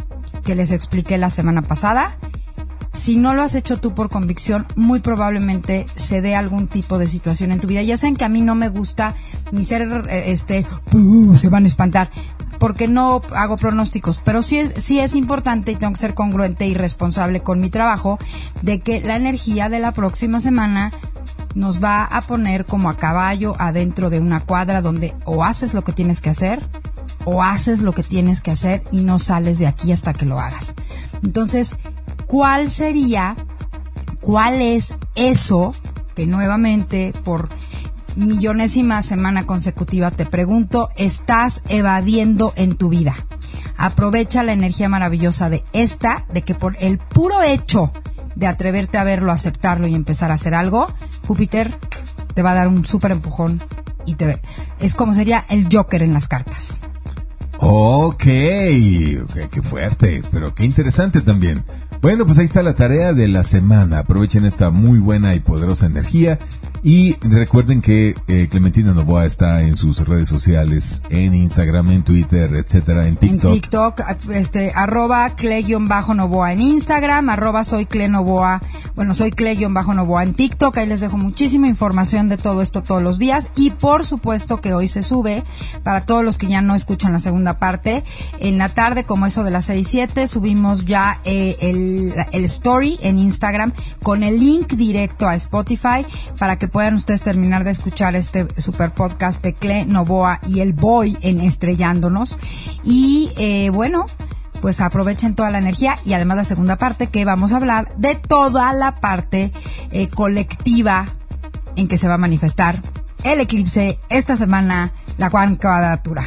[0.46, 2.18] que les expliqué la semana pasada.
[2.94, 7.08] Si no lo has hecho tú por convicción, muy probablemente se dé algún tipo de
[7.08, 7.82] situación en tu vida.
[7.84, 9.16] Ya saben que a mí no me gusta
[9.52, 12.10] ni ser, eh, este, "Uh, se van a espantar,
[12.60, 16.74] porque no hago pronósticos, pero sí, sí es importante y tengo que ser congruente y
[16.74, 18.20] responsable con mi trabajo
[18.62, 20.92] de que la energía de la próxima semana
[21.56, 25.84] nos va a poner como a caballo adentro de una cuadra donde o haces lo
[25.84, 26.60] que tienes que hacer
[27.26, 30.40] o haces lo que tienes que hacer y no sales de aquí hasta que lo
[30.40, 30.76] hagas.
[31.24, 31.76] Entonces,
[32.30, 33.36] ¿cuál sería,
[34.22, 35.74] cuál es eso
[36.16, 37.50] que nuevamente por
[38.16, 43.16] millonésima semana consecutiva te pregunto, estás evadiendo en tu vida?
[43.78, 47.92] Aprovecha la energía maravillosa de esta, de que por el puro hecho
[48.36, 50.88] de atreverte a verlo, aceptarlo y empezar a hacer algo,
[51.28, 51.74] Júpiter
[52.36, 53.60] te va a dar un súper empujón
[54.06, 54.40] y te
[54.80, 56.80] es como sería el Joker en las cartas.
[57.58, 58.26] Ok,
[59.24, 61.66] ok, qué fuerte, pero qué interesante también.
[62.02, 64.00] Bueno, pues ahí está la tarea de la semana.
[64.00, 66.40] Aprovechen esta muy buena y poderosa energía.
[66.82, 72.54] Y recuerden que eh, Clementina Novoa está en sus redes sociales, en Instagram, en Twitter,
[72.56, 73.52] etcétera, en TikTok.
[73.52, 78.62] En TikTok, este, arroba cle-novoa en Instagram, arroba soy cle novoa,
[78.96, 83.20] bueno, soy cle-novoa en TikTok, ahí les dejo muchísima información de todo esto todos los
[83.20, 85.44] días y por supuesto que hoy se sube
[85.84, 88.04] para todos los que ya no escuchan la segunda parte,
[88.40, 92.98] en la tarde como eso de las 6, 7, subimos ya eh, el, el story
[93.02, 96.06] en Instagram con el link directo a Spotify
[96.38, 100.74] para que puedan ustedes terminar de escuchar este super podcast de Cle Novoa y el
[100.74, 102.38] Boy en Estrellándonos.
[102.84, 104.06] Y eh, bueno,
[104.62, 108.16] pues aprovechen toda la energía y además la segunda parte que vamos a hablar de
[108.16, 109.52] toda la parte
[109.92, 111.06] eh, colectiva
[111.76, 112.82] en que se va a manifestar
[113.24, 116.24] el eclipse esta semana, la cuadratura.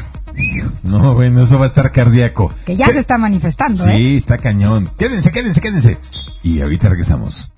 [0.82, 2.52] No, bueno, eso va a estar cardíaco.
[2.64, 3.92] Que ya se está manifestando, ¿eh?
[3.92, 4.90] Sí, está cañón.
[4.98, 5.98] Quédense, quédense, quédense.
[6.42, 7.52] Y ahorita regresamos.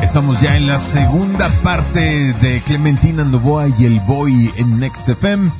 [0.00, 5.50] Estamos ya en la segunda parte de Clementina Novoa y el Boy en Next FM,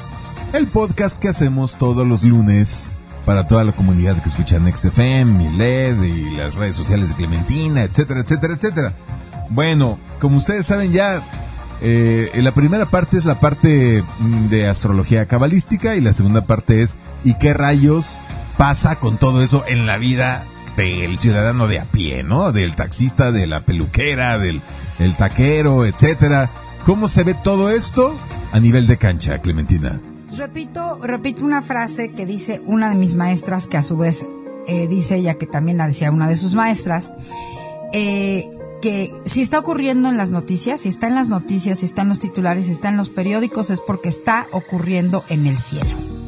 [0.53, 2.92] el podcast que hacemos todos los lunes
[3.27, 7.14] para toda la comunidad que escucha Next FM, y LED y las redes sociales de
[7.14, 8.92] Clementina, etcétera, etcétera, etcétera.
[9.51, 11.23] Bueno, como ustedes saben ya,
[11.81, 16.83] eh, la primera parte es la parte mm, de astrología cabalística y la segunda parte
[16.83, 18.21] es ¿y qué rayos
[18.57, 20.45] pasa con todo eso en la vida
[20.77, 22.53] del ciudadano de a pie, ¿no?
[22.53, 24.61] Del taxista, de la peluquera, del
[24.99, 26.51] el taquero, etcétera.
[26.87, 28.15] ¿Cómo se ve todo esto
[28.53, 30.01] a nivel de cancha, Clementina?
[30.37, 34.27] Repito, repito una frase que dice una de mis maestras, que a su vez
[34.67, 37.13] eh, dice ella que también la decía una de sus maestras,
[37.93, 38.49] eh,
[38.81, 42.09] que si está ocurriendo en las noticias, si está en las noticias, si está en
[42.09, 46.22] los titulares, si está en los periódicos, es porque está ocurriendo en el cielo.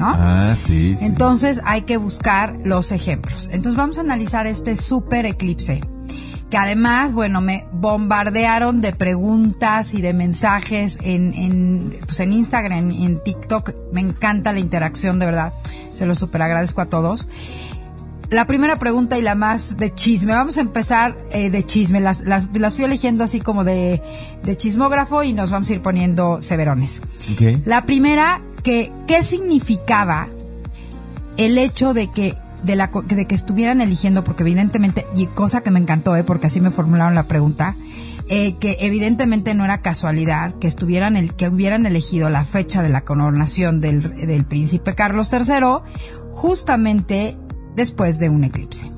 [0.00, 0.08] ¿No?
[0.08, 1.04] Ah, sí, sí.
[1.04, 3.48] Entonces hay que buscar los ejemplos.
[3.52, 5.80] Entonces vamos a analizar este super eclipse
[6.50, 12.90] que además, bueno, me bombardearon de preguntas y de mensajes en, en, pues en Instagram
[12.90, 13.72] y en TikTok.
[13.92, 15.52] Me encanta la interacción, de verdad.
[15.94, 17.28] Se lo super agradezco a todos.
[18.30, 20.32] La primera pregunta y la más de chisme.
[20.32, 22.00] Vamos a empezar eh, de chisme.
[22.00, 24.02] Las, las, las fui eligiendo así como de,
[24.44, 27.00] de chismógrafo y nos vamos a ir poniendo severones.
[27.32, 27.60] Ok.
[27.64, 30.28] La primera, que, ¿qué significaba
[31.36, 35.70] el hecho de que de, la, de que estuvieran eligiendo, porque evidentemente, y cosa que
[35.70, 37.74] me encantó, eh, porque así me formularon la pregunta,
[38.28, 42.88] eh, que evidentemente no era casualidad que estuvieran el, que hubieran elegido la fecha de
[42.88, 45.82] la coronación del, del príncipe Carlos III
[46.32, 47.36] justamente
[47.74, 48.90] después de un eclipse.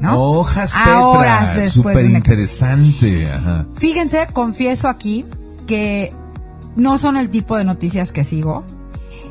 [0.00, 0.18] ¿no?
[0.20, 3.28] Hojas A horas Petra, súper interesante.
[3.76, 5.24] Fíjense, confieso aquí
[5.66, 6.12] que
[6.76, 8.64] no son el tipo de noticias que sigo.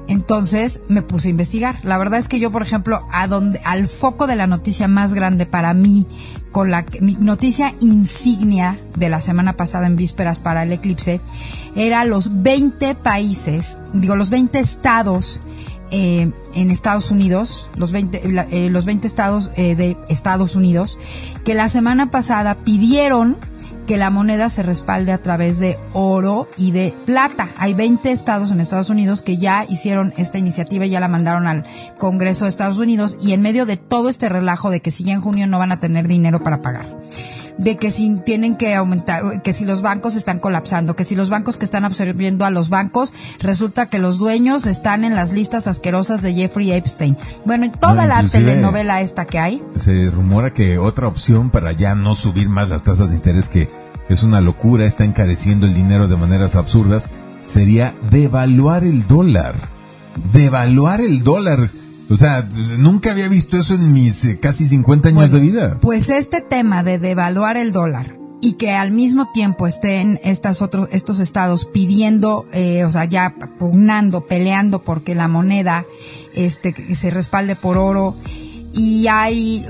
[0.07, 1.79] Entonces me puse a investigar.
[1.83, 5.13] La verdad es que yo, por ejemplo, a donde, al foco de la noticia más
[5.13, 6.07] grande para mí,
[6.51, 11.19] con la mi noticia insignia de la semana pasada en vísperas para el eclipse,
[11.75, 15.41] era los 20 países, digo, los 20 estados
[15.91, 20.97] eh, en Estados Unidos, los 20, la- eh, los 20 estados eh, de Estados Unidos,
[21.45, 23.37] que la semana pasada pidieron
[23.87, 27.49] que la moneda se respalde a través de oro y de plata.
[27.57, 31.47] Hay 20 estados en Estados Unidos que ya hicieron esta iniciativa y ya la mandaron
[31.47, 31.63] al
[31.97, 35.13] Congreso de Estados Unidos y en medio de todo este relajo de que si ya
[35.13, 36.85] en junio no van a tener dinero para pagar
[37.57, 41.29] de que si tienen que aumentar, que si los bancos están colapsando, que si los
[41.29, 45.67] bancos que están absorbiendo a los bancos, resulta que los dueños están en las listas
[45.67, 47.17] asquerosas de Jeffrey Epstein.
[47.45, 51.95] Bueno, en toda la telenovela esta que hay, Se rumora que otra opción para ya
[51.95, 53.67] no subir más las tasas de interés, que
[54.09, 57.09] es una locura, está encareciendo el dinero de maneras absurdas,
[57.45, 59.55] sería devaluar el dólar.
[60.31, 61.69] Devaluar el dólar.
[62.09, 65.77] O sea, nunca había visto eso en mis eh, casi 50 años Bueno, de vida.
[65.81, 70.87] Pues este tema de devaluar el dólar y que al mismo tiempo estén estas otros,
[70.91, 75.85] estos estados pidiendo, eh, o sea, ya pugnando, peleando porque la moneda,
[76.35, 78.15] este, que se respalde por oro
[78.73, 79.65] y hay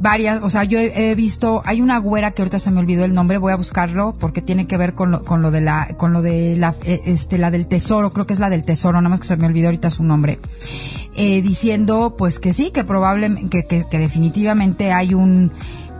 [0.00, 3.14] varias, o sea, yo he, visto, hay una güera que ahorita se me olvidó el
[3.14, 6.12] nombre, voy a buscarlo porque tiene que ver con lo, con lo de la, con
[6.12, 9.08] lo de la, eh, este, la del tesoro, creo que es la del tesoro, nada
[9.08, 10.38] más que se me olvidó ahorita su nombre,
[11.16, 15.52] eh, diciendo pues que sí, que probablemente, que, que, que definitivamente hay un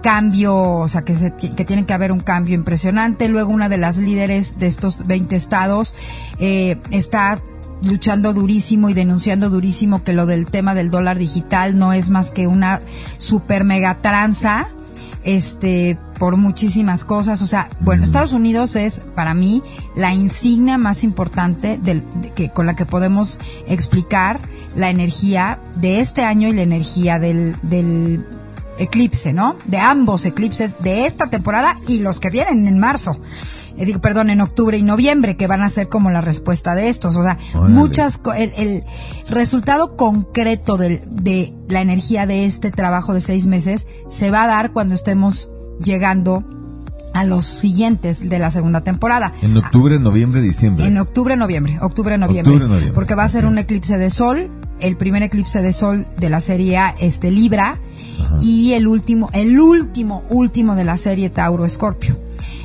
[0.04, 3.26] cambio, o sea, que, se, que tiene que haber un cambio impresionante.
[3.28, 5.94] Luego una de las líderes de estos 20 estados
[6.38, 7.40] eh, está
[7.85, 12.31] luchando durísimo y denunciando durísimo que lo del tema del dólar digital no es más
[12.31, 12.81] que una
[13.18, 14.68] super mega tranza
[15.25, 19.62] este por muchísimas cosas, o sea, bueno, Estados Unidos es para mí
[19.97, 24.40] la insignia más importante del, de que con la que podemos explicar
[24.77, 28.25] la energía de este año y la energía del del
[28.79, 29.57] eclipse, ¿no?
[29.67, 33.19] De ambos eclipses de esta temporada y los que vienen en marzo.
[33.77, 36.89] Eh, digo, perdón, en octubre y noviembre, que van a ser como la respuesta de
[36.89, 37.17] estos.
[37.17, 37.75] O sea, Órale.
[37.75, 38.85] muchas, el, el
[39.29, 44.47] resultado concreto del- de la energía de este trabajo de seis meses se va a
[44.49, 45.49] dar cuando estemos
[45.85, 46.45] llegando
[47.14, 49.33] a los siguientes de la segunda temporada.
[49.42, 50.85] En octubre, noviembre, diciembre.
[50.85, 52.53] En octubre, noviembre, octubre, noviembre.
[52.53, 52.92] Octubre, noviembre.
[52.92, 54.50] Porque va a ser un eclipse de sol,
[54.81, 57.79] el primer eclipse de sol de la serie A, este Libra,
[58.40, 62.16] y el último, el último, último de la serie Tauro Escorpio.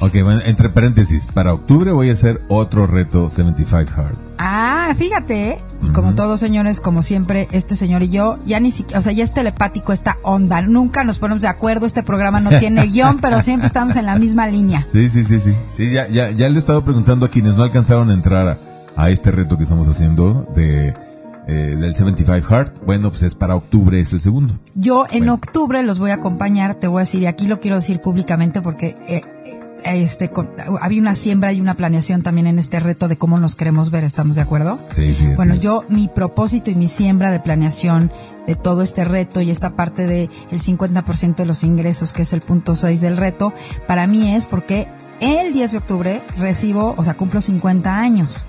[0.01, 4.17] Ok, bueno, entre paréntesis, para octubre voy a hacer otro reto 75 Hard.
[4.38, 5.59] Ah, fíjate, ¿eh?
[5.89, 9.12] Y como todos señores, como siempre, este señor y yo, ya ni siquiera, o sea,
[9.12, 13.19] ya es telepático esta onda, nunca nos ponemos de acuerdo, este programa no tiene guion,
[13.19, 14.86] pero siempre estamos en la misma línea.
[14.88, 15.54] Sí, sí, sí, sí.
[15.67, 18.58] Sí, ya, ya, ya le he estado preguntando a quienes no alcanzaron a entrar a,
[19.02, 20.93] a este reto que estamos haciendo de
[21.47, 22.73] eh, del 75 Hard.
[22.86, 24.54] Bueno, pues es para octubre, es el segundo.
[24.75, 25.34] Yo en Bueno.
[25.34, 28.62] octubre los voy a acompañar, te voy a decir, y aquí lo quiero decir públicamente
[28.62, 30.49] porque eh, eh, este con-
[30.81, 34.03] había una siembra y una planeación también en este reto de cómo nos queremos ver,
[34.03, 34.79] ¿estamos de acuerdo?
[34.95, 35.27] Sí, sí.
[35.35, 35.61] Bueno, es.
[35.61, 38.11] yo mi propósito y mi siembra de planeación
[38.47, 42.33] de todo este reto y esta parte de el 50% de los ingresos, que es
[42.33, 43.53] el punto 6 del reto,
[43.87, 44.87] para mí es porque
[45.21, 48.45] el 10 de octubre recibo, o sea, cumplo 50 años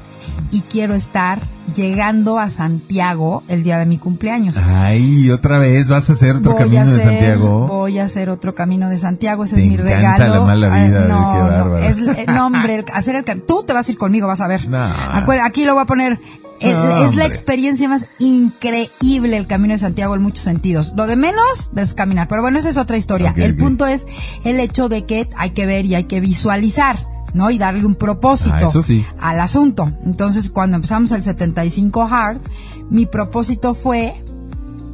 [0.51, 1.41] y quiero estar
[1.77, 4.57] llegando a Santiago el día de mi cumpleaños.
[4.59, 7.67] Ay, otra vez vas a hacer otro Voy camino de Santiago.
[7.69, 10.35] Voy a hacer otro camino de Santiago, ese Te es mi regalo.
[10.35, 11.39] la mala Ay, vida, no, qué
[11.69, 14.41] no, es, eh, no, hombre, el- hacer el Tú te vas a ir conmigo, vas
[14.41, 14.69] a ver.
[14.69, 14.85] No.
[15.45, 16.19] Aquí lo voy a poner.
[16.61, 20.93] El- No, es la experiencia más increíble el camino de Santiago en muchos sentidos.
[20.97, 23.33] Lo de menos es caminar, pero bueno, esa es otra historia.
[23.37, 24.07] El punto es
[24.45, 26.99] el hecho de que hay que ver y hay que visualizar.
[27.35, 27.51] ¿No?
[27.51, 29.05] Y darle un propósito Ah, eso sí.
[29.21, 29.91] al asunto.
[30.05, 32.41] Entonces, cuando empezamos el 75 Hard,
[32.91, 34.15] mi propósito fue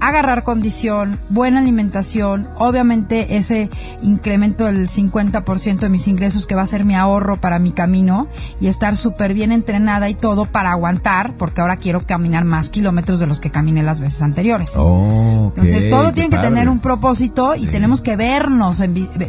[0.01, 3.71] agarrar condición, buena alimentación, obviamente ese
[4.03, 8.29] incremento del 50% de mis ingresos que va a ser mi ahorro para mi camino
[8.61, 13.19] y estar súper bien entrenada y todo para aguantar, porque ahora quiero caminar más kilómetros
[13.21, 14.73] de los que caminé las veces anteriores.
[14.77, 16.51] Oh, Entonces todo tiene que padre.
[16.51, 17.67] tener un propósito y Sí.
[17.69, 18.79] tenemos que vernos,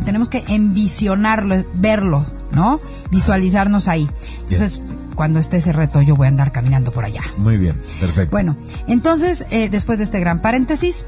[0.06, 2.80] tenemos que envisionarlo, verlo, ¿no?
[3.12, 4.08] Visualizarnos ahí.
[4.42, 4.82] Entonces,
[5.18, 7.24] cuando esté ese reto yo voy a andar caminando por allá.
[7.38, 8.32] Muy bien, perfecto.
[8.32, 8.56] Bueno,
[8.88, 11.06] entonces, eh, después de este gran paréntesis,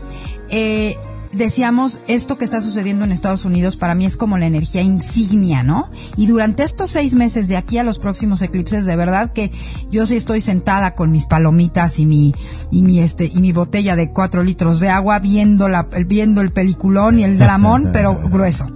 [0.49, 0.97] eh,
[1.31, 5.61] decíamos, esto que está sucediendo en Estados Unidos para mí es como la energía insignia,
[5.61, 5.91] ¿no?
[6.17, 9.51] Y durante estos seis meses de aquí a los próximos eclipses, de verdad que
[9.91, 12.33] yo sí estoy sentada con mis palomitas y mi,
[12.71, 16.49] y mi este, y mi botella de cuatro litros de agua viendo la, viendo el
[16.51, 18.67] peliculón y el dramón, pero grueso.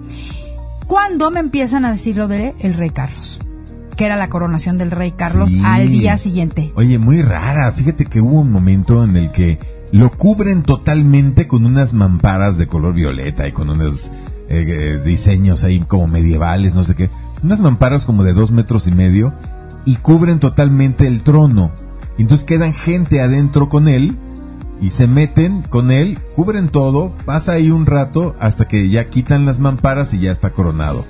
[0.85, 3.39] Cuando me empiezan a decir lo de el rey Carlos,
[3.95, 5.61] que era la coronación del rey Carlos Sí.
[5.65, 6.71] al día siguiente.
[6.75, 7.71] Oye, muy rara.
[7.71, 9.59] Fíjate que hubo un momento en el que
[9.91, 14.11] lo cubren totalmente con unas mamparas de color violeta y con unos
[14.49, 17.09] eh, eh, diseños ahí como medievales, no sé qué.
[17.43, 19.33] Unas mamparas como de dos metros y medio
[19.85, 21.71] y cubren totalmente el trono.
[22.17, 24.17] Y entonces quedan gente adentro con él
[24.81, 29.45] y se meten con él, cubren todo, pasa ahí un rato hasta que ya quitan
[29.45, 31.05] las mamparas y ya está coronado.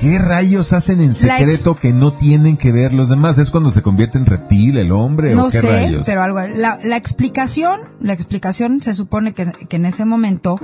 [0.00, 3.36] ¿Qué rayos hacen en secreto que no tienen que ver los demás?
[3.36, 6.06] ¿Es cuando se convierte en reptil el hombre No o qué sé, rayos?
[6.06, 6.40] pero algo.
[6.54, 10.58] La, la explicación, la explicación se supone que, que en ese momento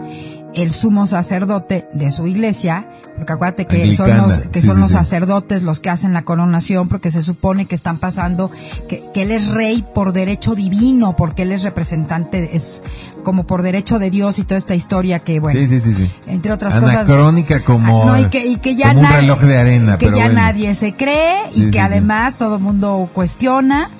[0.54, 4.80] el sumo sacerdote de su iglesia, porque acuérdate que son los que sí, son sí,
[4.80, 4.94] los sí.
[4.94, 8.50] sacerdotes los que hacen la coronación, porque se supone que están pasando
[8.88, 12.82] que, que él es rey por derecho divino, porque él es representante, es
[13.26, 15.58] como por derecho de Dios y toda esta historia que bueno.
[15.58, 16.08] Sí, sí, sí, sí.
[16.28, 17.08] Entre otras cosas.
[17.10, 19.98] Anacrónica como, Ah, no, y que, y que ya como un nadie- reloj de arena,
[19.98, 20.40] que pero ya bueno.
[20.42, 23.90] nadie se cree y que además todo el mundo cuestiona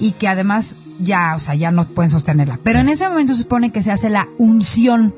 [0.00, 2.58] y que además ya, o sea, ya no pueden sostenerla.
[2.64, 5.14] Pero en ese momento se supone que se hace la unción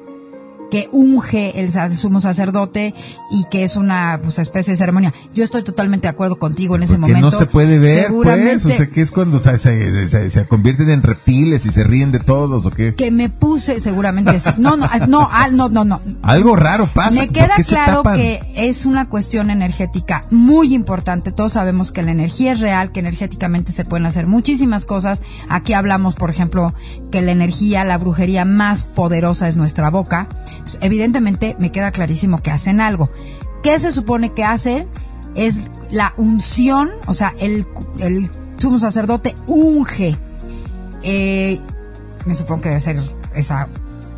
[0.74, 2.94] que unge el sumo sacerdote
[3.30, 5.14] y que es una pues, especie de ceremonia.
[5.32, 7.30] Yo estoy totalmente de acuerdo contigo en ese Porque momento.
[7.30, 8.66] no se puede ver, pues.
[8.66, 12.10] O sea, que es cuando se, se, se- se convierten en reptiles y se ríen
[12.10, 12.92] de todos, ¿o qué?
[12.96, 14.36] que me puse, seguramente.
[14.56, 16.00] No, no, no, ah, no, no, no.
[16.22, 17.20] Algo raro pasa.
[17.20, 21.30] Me ¿por queda claro que es una cuestión energética muy importante.
[21.30, 25.22] Todos sabemos que la energía es real, que energéticamente se pueden hacer muchísimas cosas.
[25.48, 26.74] Aquí hablamos, por ejemplo,
[27.12, 30.26] que la energía, la brujería más poderosa es nuestra boca.
[30.80, 33.10] Evidentemente me queda clarísimo que hacen algo.
[33.62, 34.88] ¿Qué se supone que hacen?
[35.34, 37.66] Es la unción, o sea, el,
[37.98, 40.16] el sumo sacerdote unge
[41.02, 41.60] eh,
[42.26, 43.00] me supongo que debe ser
[43.34, 43.68] esa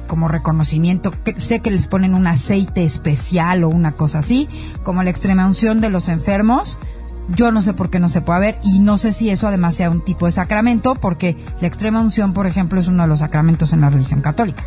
[0.07, 1.11] como reconocimiento.
[1.25, 4.47] Que- sé que les ponen un aceite especial o una cosa así,
[4.85, 6.79] como la extrema unción de los enfermos.
[7.35, 9.75] Yo no sé por qué no se puede ver y no sé si eso además
[9.75, 13.19] sea un tipo de sacramento, porque la extrema unción, por ejemplo, es uno de los
[13.19, 14.63] sacramentos en la religión católica.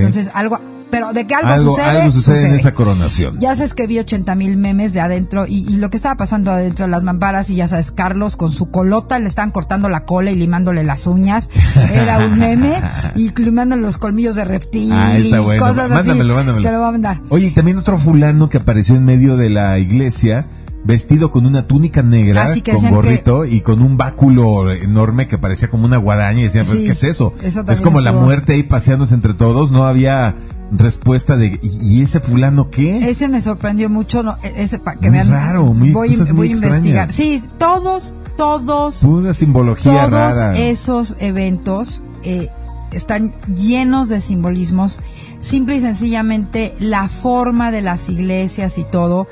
[0.00, 0.60] Entonces, algo,
[0.96, 3.38] pero de que algo, algo, sucede, algo sucede, en esa coronación.
[3.38, 6.50] ya sabes que vi 80 mil memes de adentro y, y lo que estaba pasando
[6.50, 10.04] adentro de las mamparas y ya sabes, Carlos con su colota le estaban cortando la
[10.04, 11.50] cola y limándole las uñas.
[11.92, 12.80] Era un meme
[13.14, 15.60] y limándole los colmillos de reptil Ah, está y bueno.
[15.62, 16.46] cosas Mándamelo, así.
[16.46, 16.66] mándamelo.
[16.68, 17.20] Te lo voy a mandar.
[17.28, 20.44] Oye, y también otro fulano que apareció en medio de la iglesia,
[20.86, 25.36] vestido con una túnica negra, Así que con gorrito y con un báculo enorme que
[25.36, 26.40] parecía como una guadaña.
[26.40, 27.32] Y decían, pues, Sí, ¿qué es eso?
[27.42, 29.70] eso es como la muerte ahí paseándose entre todos.
[29.72, 30.36] No había
[30.70, 32.98] respuesta de, ¿y, ese fulano qué?
[33.08, 35.30] Ese me sorprendió mucho, no, e- ese para que Muy vean.
[35.30, 37.12] raro, muy- voy, cosas muy voy a investigar.
[37.12, 40.56] Sí, todos, todos, Pura simbología todos rara.
[40.58, 42.50] esos eventos eh,
[42.92, 45.00] están llenos de simbolismos.
[45.40, 49.26] Simple y sencillamente la forma de las iglesias y todo,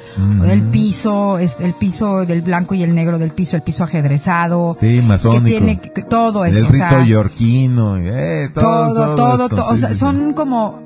[0.46, 5.02] el piso, el piso del blanco y el negro del piso, el piso ajedrezado, Sí,
[5.07, 5.44] masónico.
[5.44, 5.76] que tiene
[6.09, 9.76] todo eso, El o sea, rito yorquino, eh, todo, todo, todo, esto, todo, sí, o
[9.76, 9.94] sea, sí.
[9.96, 10.82] son como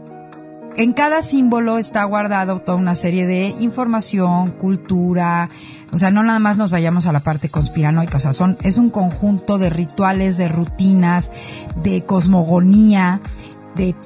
[0.76, 5.50] en cada símbolo está guardado toda una serie de información, cultura,
[5.92, 8.78] o sea, no nada más nos vayamos a la parte conspiranoica, o sea, son es
[8.78, 11.32] un conjunto de rituales, de rutinas,
[11.82, 13.20] de cosmogonía,
[13.74, 13.96] de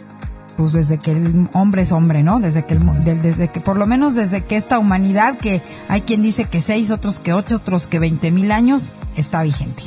[0.52, 2.40] pues desde que el hombre es hombre, ¿no?
[2.40, 6.02] Desde que el, del- desde que por lo menos desde que esta humanidad que hay
[6.02, 9.82] quien dice que seis, otros que ocho, otros que veinte mil años está vigente.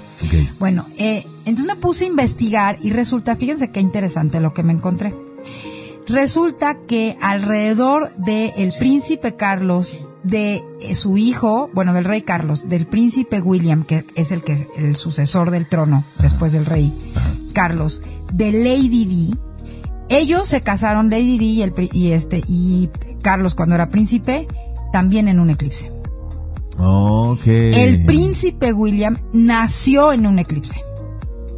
[0.59, 4.73] Bueno, eh, entonces me puse a investigar y resulta, fíjense qué interesante lo que me
[4.73, 5.13] encontré.
[6.07, 12.69] Resulta que alrededor del el príncipe Carlos, de eh, su hijo, bueno, del rey Carlos,
[12.69, 16.93] del príncipe William, que es el que el sucesor del trono después del rey
[17.53, 18.01] Carlos,
[18.33, 19.35] de Lady Di,
[20.09, 22.89] ellos se casaron, Lady Di y, el, y este y
[23.21, 24.47] Carlos cuando era príncipe,
[24.91, 25.91] también en un eclipse.
[26.77, 27.45] Ok.
[27.47, 30.81] El príncipe William nació en un eclipse.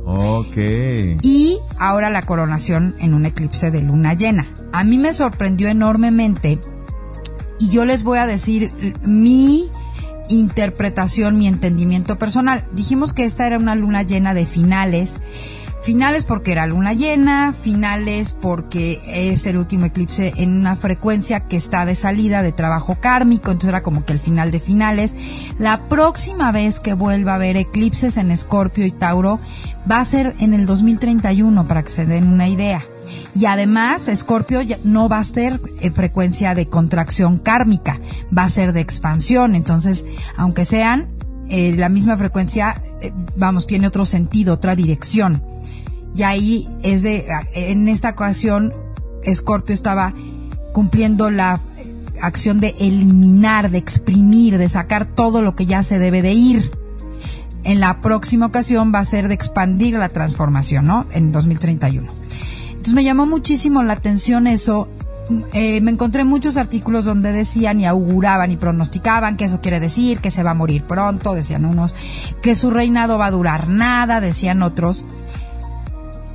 [0.10, 0.56] Ok.
[0.56, 4.48] y ahora la coronación en un eclipse de luna llena.
[4.72, 6.60] A mí me sorprendió enormemente
[7.60, 8.72] y yo les voy a decir
[9.04, 9.70] mi
[10.30, 12.64] interpretación, mi entendimiento personal.
[12.72, 15.20] Dijimos que esta era una luna llena de finales.
[15.82, 21.56] Finales porque era luna llena, finales porque es el último eclipse en una frecuencia que
[21.56, 25.16] está de salida de trabajo kármico, entonces era como que el final de finales.
[25.60, 29.40] La próxima vez que vuelva a haber eclipses en Escorpio y Tauro
[29.90, 32.84] va a ser en el 2031 para que se den una idea.
[33.36, 38.00] Y además, Escorpio no va a ser en frecuencia de contracción kármica,
[38.36, 39.56] va a ser de expansión.
[39.56, 40.06] Entonces,
[40.36, 41.08] aunque sean
[41.50, 45.44] eh, la misma frecuencia, eh, vamos, tiene otro sentido, otra dirección.
[46.16, 48.74] Y ahí es de, en esta ocasión,
[49.24, 50.14] Escorpio estaba
[50.74, 51.60] cumpliendo la
[52.22, 56.72] acción de eliminar, de exprimir, de sacar todo lo que ya se debe de ir.
[57.64, 61.06] En la próxima ocasión va a ser de expandir la transformación, ¿no?
[61.12, 62.12] En 2031.
[62.70, 64.88] Entonces me llamó muchísimo la atención eso.
[65.52, 70.20] Eh, me encontré muchos artículos donde decían y auguraban y pronosticaban que eso quiere decir
[70.20, 71.94] que se va a morir pronto, decían unos,
[72.42, 75.06] que su reinado va a durar nada, decían otros.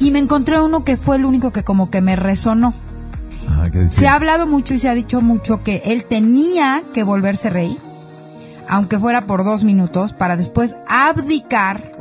[0.02, 2.74] Y me encontré uno que fue el único que como que me resonó.
[3.48, 4.00] Ajá, ¿qué decía?
[4.00, 7.78] Se ha hablado mucho y se ha dicho mucho que él tenía que volverse rey,
[8.68, 11.92] aunque fuera por dos minutos, para después abdicar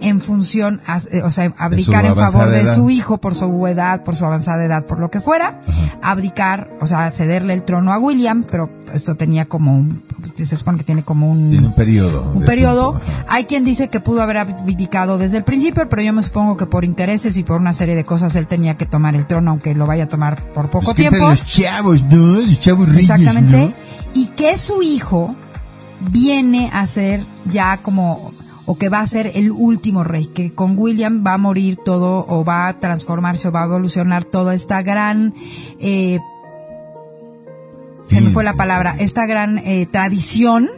[0.00, 2.74] en función, a- eh, o sea, abdicar en favor de edad.
[2.74, 5.60] su hijo por su edad, por su avanzada edad, por lo que fuera,
[6.02, 10.02] abdicar, o sea, cederle el trono a William, pero esto tenía como un,
[10.34, 12.30] se supone que tiene como un, Tiene un periodo.
[12.34, 13.00] un periodo.
[13.28, 16.66] Hay quien dice que pudo haber abdicado desde el principio, pero yo me supongo que
[16.66, 19.74] por intereses y por una serie de cosas él tenía que tomar el trono, aunque
[19.74, 21.28] lo vaya a tomar por poco Pues tiempo.
[21.28, 22.40] los chavos, ¿no?
[22.40, 23.58] Los chavos reyes, Exactamente.
[23.58, 23.72] ¿no?
[24.14, 25.34] Y que su hijo
[26.10, 28.30] viene a ser ya como,
[28.66, 32.26] o que va a ser el último rey, que con William va a morir todo
[32.28, 35.34] o va a transformarse o va a evolucionar toda esta gran
[35.80, 36.18] eh,
[38.06, 40.68] se me fue la palabra, esta gran eh, tradición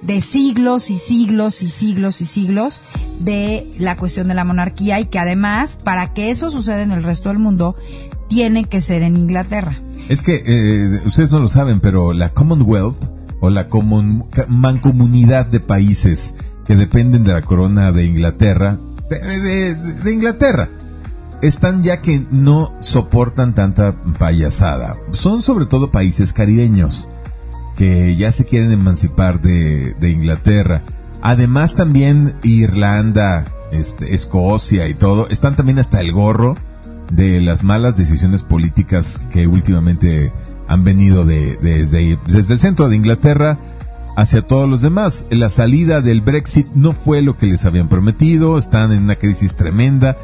[0.00, 2.80] de siglos y siglos y siglos y siglos
[3.20, 7.02] de la cuestión de la monarquía y que además, para que eso suceda en el
[7.02, 7.76] resto del mundo,
[8.28, 9.80] tiene que ser en Inglaterra.
[10.08, 12.96] Es que eh, ustedes no lo saben, pero la Commonwealth
[13.40, 13.68] o la
[14.48, 18.76] mancomunidad de países que dependen de la corona de Inglaterra,
[19.08, 20.68] de Inglaterra,
[21.42, 24.94] están ya que no soportan tanta payasada.
[25.10, 27.10] Son sobre todo países caribeños
[27.76, 30.82] que ya se quieren emancipar de, Inglaterra.
[31.20, 36.54] Además también Irlanda, este, Escocia y todo, están también hasta el gorro
[37.12, 40.32] de las malas decisiones políticas que últimamente
[40.68, 43.58] han venido de, desde, desde el centro de Inglaterra
[44.16, 45.26] hacia todos los demás.
[45.30, 49.56] La salida del Brexit no fue lo que les habían prometido, están en una crisis
[49.56, 50.16] tremenda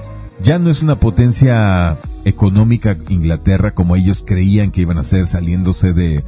[0.42, 5.92] ya no es una potencia económica Inglaterra como ellos creían que iban a ser saliéndose
[5.92, 6.24] de,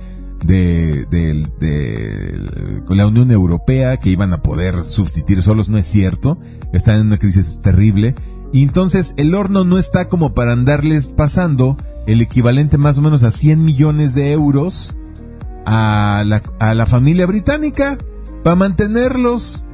[2.88, 6.38] la Unión Europea, que iban a poder subsistir solos, no es cierto,
[6.72, 8.14] están en una crisis terrible.
[8.52, 13.22] Y entonces el horno no está como para andarles pasando el equivalente más o menos
[13.22, 14.96] a 100 millones de euros
[15.66, 17.98] a la, a la familia británica
[18.42, 19.64] para mantenerlos.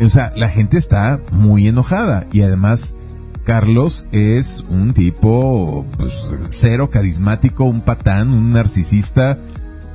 [0.00, 2.96] O sea, la gente está muy enojada y además
[3.44, 9.38] Carlos es un tipo pues, cero carismático, un patán, un narcisista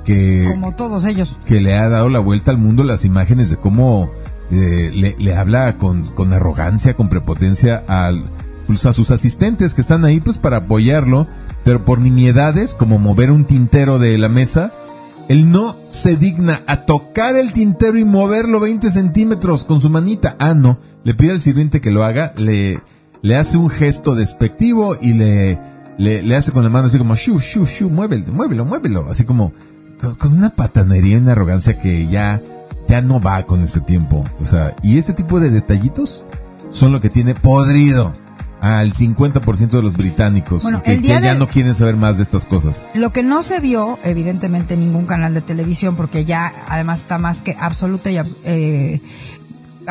[0.06, 0.48] que...
[0.50, 1.38] Como todos ellos.
[1.46, 4.10] Que le ha dado la vuelta al mundo las imágenes de cómo
[4.52, 8.24] eh, le, habla con, con, arrogancia, con prepotencia al,
[8.66, 11.28] pues, a sus asistentes que están ahí pues para apoyarlo,
[11.64, 14.72] pero por nimiedades como mover un tintero de la mesa,
[15.32, 20.36] él no se digna a tocar el tintero y moverlo 20 centímetros con su manita.
[20.40, 22.82] Ah, no, le pide al sirviente que lo haga, le
[23.22, 25.60] le hace un gesto despectivo y le,
[25.98, 29.08] le, hace con la mano así como, shu, shu, shu, muévelo, muévelo, muévelo.
[29.10, 29.54] Así como,
[30.18, 32.42] con una patanería y una arrogancia que ya,
[32.88, 34.24] ya no va con este tiempo.
[34.40, 36.26] O sea, y este tipo de detallitos
[36.72, 38.12] son lo que tiene podrido
[38.62, 42.88] al 50% de los británicos que, ya no quieren saber más de estas cosas.
[42.94, 47.18] Lo que no se vio, evidentemente, en ningún canal de televisión, porque ya además está
[47.18, 49.02] más que absoluta y eh,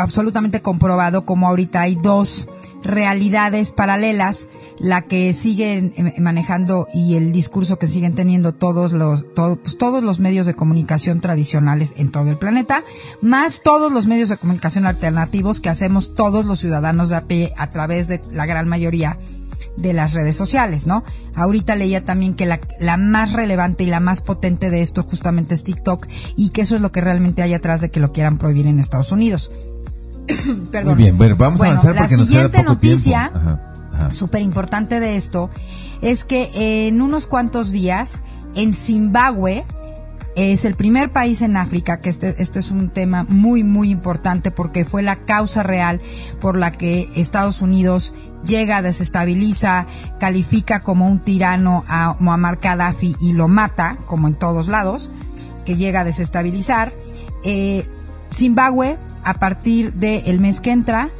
[0.01, 2.48] absolutamente comprobado como ahorita hay dos
[2.82, 4.48] realidades paralelas,
[4.78, 10.03] la que siguen eh, manejando y el discurso que siguen teniendo todos los, pues, todos
[10.03, 12.82] los medios de comunicación tradicionales en todo el planeta,
[13.20, 17.53] más todos los medios de comunicación alternativos que hacemos todos los ciudadanos de a pie
[17.57, 19.18] a través de la gran mayoría
[19.76, 21.05] de las redes sociales, ¿no?
[21.34, 25.55] Ahorita leía también que la, la, más relevante y la más potente de esto justamente
[25.55, 28.38] es TikTok y que eso es lo que realmente hay atrás de que lo quieran
[28.38, 29.51] prohibir en Estados Unidos.
[30.85, 33.31] Muy bien, bueno, vamos a avanzar porque nos queda poco noticia,
[34.11, 35.51] súper importante de esto,
[36.03, 38.22] es que en unos cuantos días,
[38.55, 39.64] en Zimbabue,
[40.37, 44.51] es el primer país en África, que este, este es un tema muy, muy importante
[44.51, 46.01] porque fue la causa real
[46.41, 48.14] por la que Estados Unidos
[48.45, 49.87] llega, desestabiliza,
[50.18, 55.11] califica como un tirano a Muammar Gaddafi y lo mata, como en todos lados,
[55.64, 56.95] que llega a desestabilizar.
[57.45, 57.89] Eh,
[58.33, 61.10] Zimbabue, a partir del mes que entra,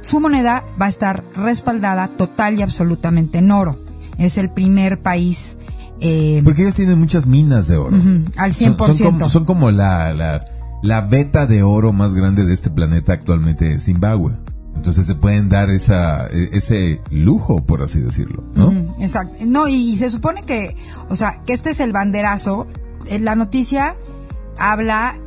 [0.00, 3.78] su moneda va a estar respaldada total y absolutamente en oro.
[4.18, 5.58] Es el primer país.
[6.00, 7.96] Eh, Porque ellos tienen muchas minas de oro.
[8.36, 9.28] al 100%.
[9.28, 10.44] Son, como, la, la,
[10.82, 14.36] la, beta de oro más grande de este planeta actualmente, Zimbabue.
[14.76, 18.70] Entonces se pueden dar esa, e, ese lujo, por así decirlo, ¿no?
[19.00, 19.34] exacto.
[19.46, 20.76] No, y, se supone que,
[21.08, 22.68] o sea, que este es el banderazo.
[23.10, 23.96] Eh, la noticia
[24.56, 25.18] habla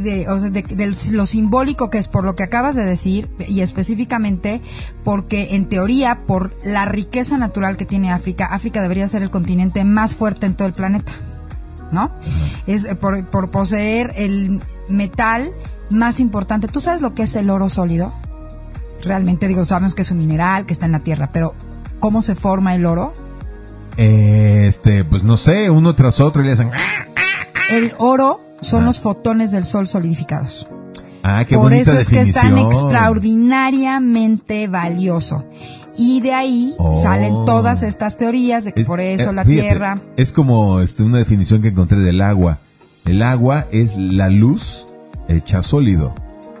[0.00, 4.60] de, o de, lo simbólico que es por lo que acabas de decir y específicamente
[5.04, 9.84] porque en teoría por la riqueza natural que tiene África, África debería ser el continente
[9.84, 11.12] más fuerte en todo el planeta,
[11.92, 12.10] ¿no?
[12.66, 15.52] Es eh, por, por poseer el metal
[15.90, 16.68] más importante.
[16.68, 18.12] ¿Tú sabes lo que es el oro sólido?
[19.02, 21.54] Realmente digo, sabemos que es un mineral que está en la tierra, pero
[22.00, 23.14] ¿cómo se forma el oro?
[23.96, 26.70] Este, pues no sé, uno tras otro y le hacen...
[27.70, 30.68] El oro son los fotones del sol solidificados.
[31.22, 35.44] Ah, qué Por eso es que es tan extraordinariamente valioso.
[35.98, 37.00] Y de ahí oh.
[37.02, 39.98] salen todas estas teorías de que por eso eh, la Tierra...
[40.16, 42.58] Es como este, una definición que encontré del agua.
[43.06, 44.86] El agua es la luz
[45.28, 46.14] hecha sólido.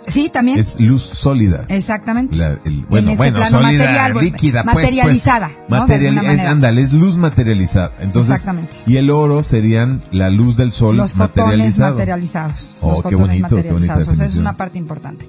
[0.06, 0.58] Sí, también.
[0.58, 1.64] Es luz sólida.
[1.68, 2.36] Exactamente.
[2.36, 4.84] La- el- bueno, En este bueno, sólida, material, pues, líquida, pues, pues.
[4.84, 7.92] materializada, alguna es, ándale, es luz materializada.
[8.00, 8.76] Entonces, Exactamente.
[8.86, 11.94] y el oro serían la luz del sol los fotones materializado.
[11.94, 12.74] materializados.
[12.80, 14.08] Oh, los qué fotones bonito, qué bonita materializados.
[14.08, 15.28] O sea, es una parte importante.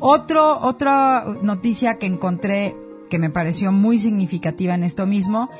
[0.00, 2.76] Otro, otra noticia que encontré
[3.10, 5.50] que me pareció muy significativa en esto mismo.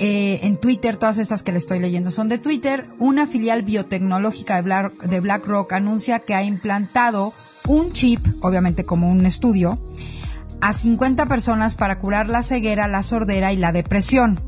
[0.00, 2.84] eh, en Twitter, todas estas que le estoy leyendo son de Twitter.
[2.98, 7.32] Una filial biotecnológica de, Black, de BlackRock anuncia que ha implantado
[7.68, 9.78] un chip, obviamente como un estudio,
[10.60, 14.40] a 50 personas para curar la ceguera, la sordera y la depresión.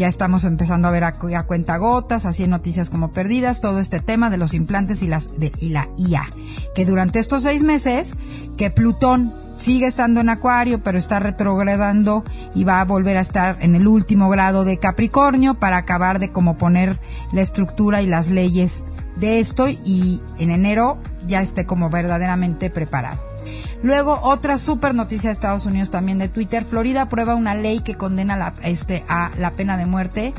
[0.00, 4.00] Ya estamos empezando a ver a, a cuentagotas, así en noticias como perdidas, todo este
[4.00, 6.26] tema de los implantes y, las, de, y la IA.
[6.74, 8.14] Que durante estos seis meses,
[8.56, 12.24] que Plutón sigue estando en Acuario, pero está retrogradando
[12.54, 16.32] y va a volver a estar en el último grado de Capricornio para acabar de
[16.32, 16.98] como poner
[17.32, 18.84] la estructura y las leyes
[19.16, 20.96] de esto y en enero
[21.26, 23.22] ya esté como verdaderamente preparado.
[23.82, 26.64] Luego, otra super noticia de Estados Unidos también de Twitter.
[26.64, 30.34] Florida aprueba una ley que condena la, este, a la pena de muerte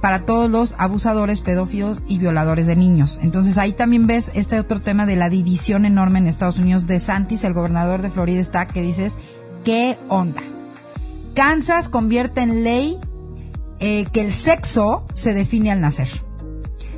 [0.00, 3.20] para todos los abusadores, pedófilos y violadores de niños.
[3.22, 6.98] Entonces ahí también ves este otro tema de la división enorme en Estados Unidos de
[6.98, 9.16] Santis, el gobernador de Florida está que dices,
[9.64, 10.42] ¿qué onda?
[11.36, 12.98] Kansas convierte en ley
[13.78, 16.08] eh, que el sexo se define al nacer.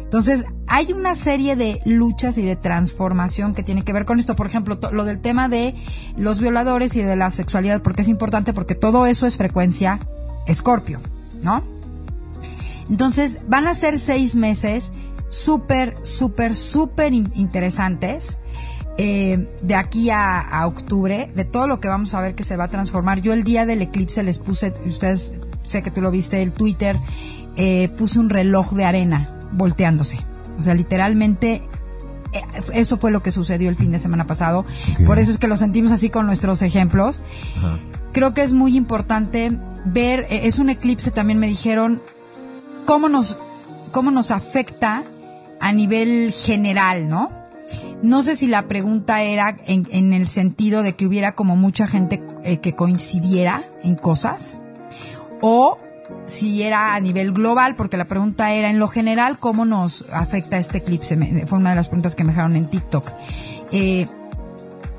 [0.03, 4.35] Entonces, hay una serie de luchas y de transformación que tiene que ver con esto.
[4.37, 5.75] Por ejemplo, lo del tema de
[6.17, 9.99] los violadores y de la sexualidad, porque es importante, porque todo eso es frecuencia
[10.47, 11.01] escorpio,
[11.43, 11.62] ¿no?
[12.91, 14.93] Entonces, van a ser seis meses
[15.29, 18.39] súper, súper, súper in- interesantes.
[18.97, 22.57] eh, de aquí a, a octubre, de todo lo que vamos a ver que se
[22.57, 23.21] va a transformar.
[23.21, 25.35] Yo el día del eclipse les puse, ustedes,
[25.67, 26.97] sé que tú lo viste, el Twitter,
[27.57, 30.19] eh, puse un reloj de arena volteándose.
[30.59, 31.63] O sea, literalmente
[32.33, 32.43] eh,
[32.75, 34.65] eso fue lo que sucedió el fin de semana pasado.
[35.07, 37.21] Por eso es que lo sentimos así con nuestros ejemplos.
[38.13, 42.01] Creo que es muy importante ver, eh, es un eclipse también me dijeron,
[42.85, 43.39] cómo nos,
[43.93, 45.05] cómo nos afecta
[45.61, 47.31] a nivel general, ¿no?
[48.03, 51.87] No sé si la pregunta era en, en el sentido de que hubiera como mucha
[51.87, 54.61] gente eh, que coincidiera en cosas
[55.41, 55.79] o
[56.27, 60.59] si era a nivel global, porque la pregunta era en lo general cómo nos afecta
[60.59, 61.16] este eclipse.
[61.47, 63.11] Fue una de las preguntas que me dejaron en TikTok.
[63.72, 64.07] Eh,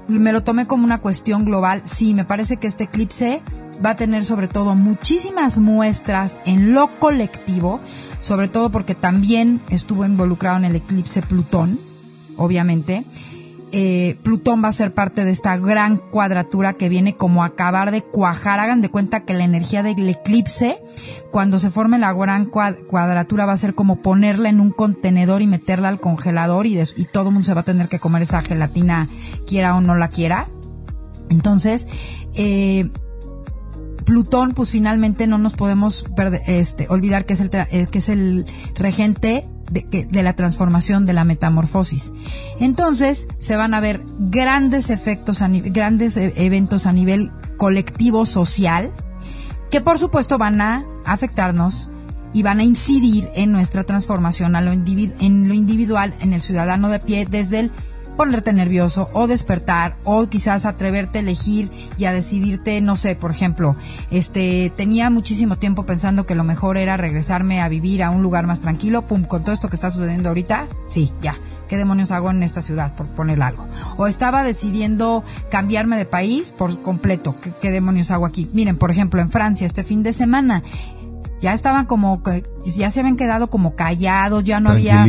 [0.07, 1.81] me lo tomé como una cuestión global.
[1.85, 3.41] Sí, me parece que este eclipse
[3.83, 7.79] va a tener sobre todo muchísimas muestras en lo colectivo,
[8.19, 11.79] sobre todo porque también estuvo involucrado en el eclipse Plutón,
[12.37, 13.03] obviamente.
[13.77, 17.91] Eh, Plutón va a ser parte de esta gran cuadratura que viene como a acabar
[17.91, 18.61] de cuajar.
[18.61, 20.81] Hagan de cuenta que la energía del eclipse,
[21.29, 25.41] cuando se forme la gran cua- cuadratura, va a ser como ponerla en un contenedor
[25.41, 28.21] y meterla al congelador y, y todo el mundo se va a tener que comer
[28.21, 29.09] esa gelatina,
[29.45, 30.47] quiera o no la quiera.
[31.29, 31.89] Entonces,
[32.35, 32.89] eh,
[34.05, 36.05] Plutón, pues finalmente no nos podemos
[36.47, 38.45] este, olvidar que es el, eh, que es el
[38.75, 42.11] regente de, que- de la transformación de la metamorfosis.
[42.59, 45.41] Entonces, se van a ver grandes efectos,
[45.71, 48.91] grandes eh, eventos a nivel colectivo social,
[49.71, 51.89] que por supuesto van a afectarnos
[52.33, 56.89] y van a incidir en nuestra transformación a lo en lo individual, en el ciudadano
[56.89, 57.71] de pie, desde el
[58.15, 63.31] ponerte nervioso o despertar o quizás atreverte a elegir y a decidirte, no sé, por
[63.31, 63.75] ejemplo,
[64.11, 68.47] este, tenía muchísimo tiempo pensando que lo mejor era regresarme a vivir a un lugar
[68.47, 71.35] más tranquilo, pum, con todo esto que está sucediendo ahorita, sí, ya,
[71.67, 73.67] ¿qué demonios hago en esta ciudad por poner algo?
[73.97, 78.49] O estaba decidiendo cambiarme de país por completo, ¿qué, qué demonios hago aquí?
[78.53, 80.63] Miren, por ejemplo, en Francia este fin de semana,
[81.41, 85.05] ya estaban como que ya se habían quedado como callados, ya no había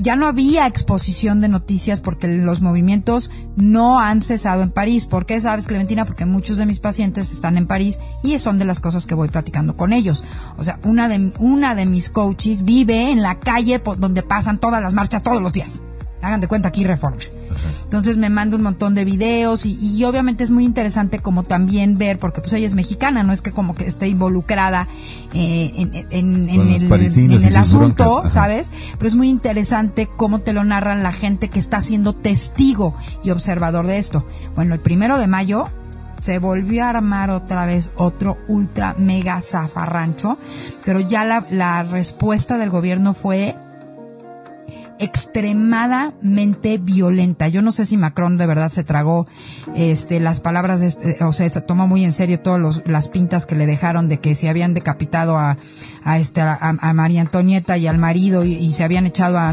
[0.00, 5.06] ya no había exposición de noticias porque los movimientos no han cesado en París.
[5.06, 6.04] ¿Por qué sabes, Clementina?
[6.04, 9.28] Porque muchos de mis pacientes están en París y son de las cosas que voy
[9.28, 10.24] platicando con ellos.
[10.56, 14.82] O sea, una de una de mis coaches vive en la calle donde pasan todas
[14.82, 15.82] las marchas todos los días.
[16.22, 17.18] Hagan de cuenta aquí Reforma.
[17.84, 21.96] Entonces me manda un montón de videos y, y obviamente es muy interesante como también
[21.98, 24.88] ver, porque pues ella es mexicana, no es que como que esté involucrada
[25.34, 25.72] eh,
[26.10, 28.32] en, el, en asunto, broncas.
[28.32, 28.70] ¿sabes?
[28.98, 33.30] Pero es muy interesante cómo te lo narran la gente que está siendo testigo y
[33.30, 34.26] observador de esto.
[34.54, 35.68] Bueno, el primero de mayo
[36.18, 40.38] se volvió a armar otra vez otro ultra mega zafarrancho,
[40.84, 43.56] pero ya la, la respuesta del gobierno fue
[45.02, 47.48] extremadamente violenta.
[47.48, 49.26] Yo no sé si Macron de verdad se tragó
[49.74, 53.44] este las palabras, de este- o sea, se tomó muy en serio todas las pintas
[53.44, 55.56] que le dejaron de que se habían decapitado a,
[56.16, 59.52] este a, María Antonieta y al marido y, se habían echado a,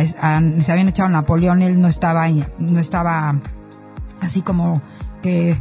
[0.00, 2.26] se habían echado a Napoleón, él no estaba
[2.58, 3.38] no estaba
[4.20, 4.80] así como
[5.22, 5.56] que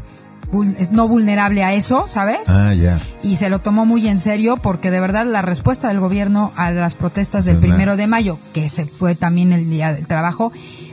[0.92, 2.48] no vulnerable a eso, ¿sabes?
[2.48, 3.00] Ah, ya.
[3.24, 6.72] y se lo tomó muy en serio porque de verdad la respuesta del gobierno a
[6.72, 10.52] las protestas del primero de mayo, que se fue también el día del trabajo,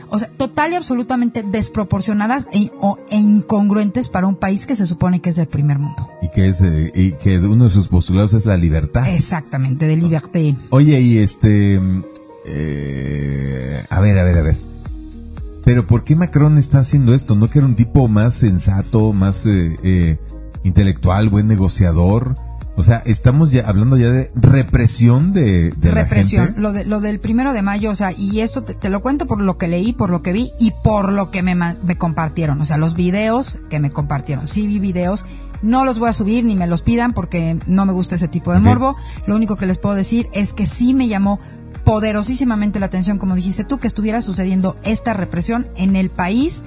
[0.09, 4.85] o sea, total y absolutamente desproporcionadas e, o- e incongruentes para un país que se
[4.85, 6.07] supone que es del primer mundo.
[6.21, 9.07] Y que es, eh, y que uno de sus postulados es la libertad.
[9.09, 10.55] Exactamente, de liberté.
[10.69, 12.03] Oye, y este, mm,
[12.47, 14.55] eh, a ver, a ver, a ver.
[15.65, 17.35] Pero ¿por qué Macron está haciendo esto?
[17.35, 20.19] ¿No que era un tipo más sensato, más eh, eh,
[20.63, 22.35] intelectual, buen negociador?
[22.77, 26.61] O sea, estamos ya hablando ya de represión de, de la Represión, gente.
[26.61, 29.27] lo, de, lo del primero de mayo, o sea, y esto te, te lo cuento
[29.27, 32.59] por lo que leí, por lo que vi y por lo que me, me compartieron,
[32.59, 34.45] o sea, los videos que me compartieron.
[34.45, 35.25] Sí vi videos,
[35.61, 38.51] no los voy a subir ni me los pidan porque no me gusta ese tipo
[38.53, 38.95] de morbo.
[39.25, 41.39] Lo único que les puedo decir es que sí me llamó
[41.85, 46.63] poderosísimamente la atención, como dijiste tú, que estuviera sucediendo esta represión en el país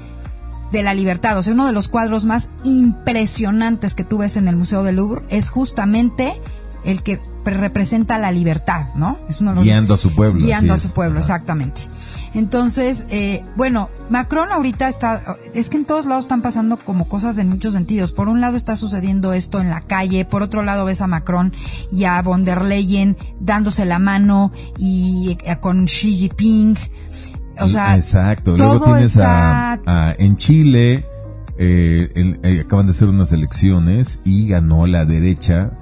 [0.72, 1.36] de la libertad.
[1.36, 4.96] O sea, uno de los cuadros más impresionantes que tú ves en el Museo del
[4.96, 6.40] Louvre es justamente
[6.88, 9.18] el que pre- representa la libertad, ¿no?
[9.28, 11.82] Es uno de los- Guiando a su pueblo, Guiando a su pueblo, exactamente.
[12.34, 15.20] Entonces, eh, bueno, Macron ahorita está,
[15.54, 18.12] es que en todos lados están pasando como cosas en muchos sentidos.
[18.12, 21.52] Por un lado está sucediendo esto en la calle, por otro lado ves a Macron
[21.92, 26.76] y a von der Leyen dándose la mano y eh, con Xi Jinping.
[27.60, 28.56] O sea, Exacto.
[28.56, 31.04] Luego tienes a- en Chile,
[31.58, 35.72] eh, el- eh, acaban de hacer unas elecciones y ganó la derecha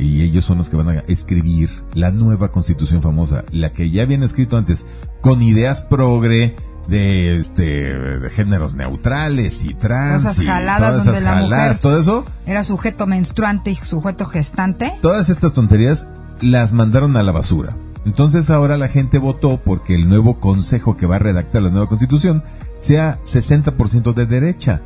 [0.00, 4.02] y ellos son los que van a escribir la nueva constitución famosa, la que ya
[4.02, 4.86] habían escrito antes,
[5.20, 6.56] con ideas progre
[6.88, 11.66] de este de géneros neutrales y trans Todas esas jaladas todas donde esas la jaladas,
[11.66, 14.92] mujer- todo eso, era sujeto menstruante y sujeto gestante.
[15.02, 16.06] todas estas tonterías
[16.40, 17.76] las mandaron a la basura.
[18.06, 21.86] Entonces ahora la gente votó porque el nuevo consejo que va a redactar la nueva
[21.86, 22.42] constitución
[22.78, 24.80] sea 60% de derecha.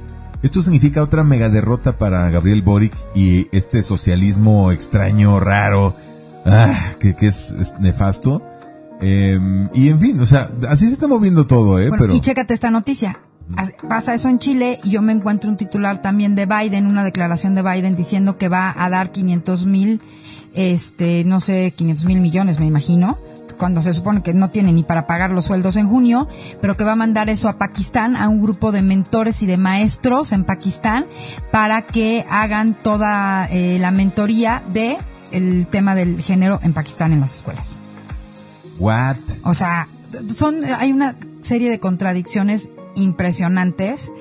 [0.45, 5.97] Esto significa otra mega derrota para Gabriel Boric y este socialismo extraño, raro,
[6.47, 8.43] ah, que, que es, es nefasto.
[9.01, 9.41] Eh,
[9.75, 11.89] y en fin, o sea, así se está moviendo todo, ¿eh?
[11.89, 13.19] Bueno, Pero y chécate esta noticia.
[13.57, 17.05] As- Pasa eso en Chile y yo me encuentro un titular también de Biden, una
[17.05, 20.01] declaración de Biden diciendo que va a dar 500 mil,
[20.55, 23.19] este, no sé, 500 mil millones, me imagino,
[23.55, 26.29] cuando se supone que no tiene ni para pagar los sueldos en junio,
[26.61, 29.57] pero que va a mandar eso a Pakistán, a un grupo de mentores y de
[29.57, 31.07] maestros en Pakistán,
[31.51, 34.99] para que hagan toda eh, la mentoría de
[35.33, 37.77] el tema del género en Pakistán en las escuelas.
[38.79, 39.17] what?
[39.43, 39.89] O sea,
[40.27, 44.13] son, hay una serie de contradicciones impresionantes.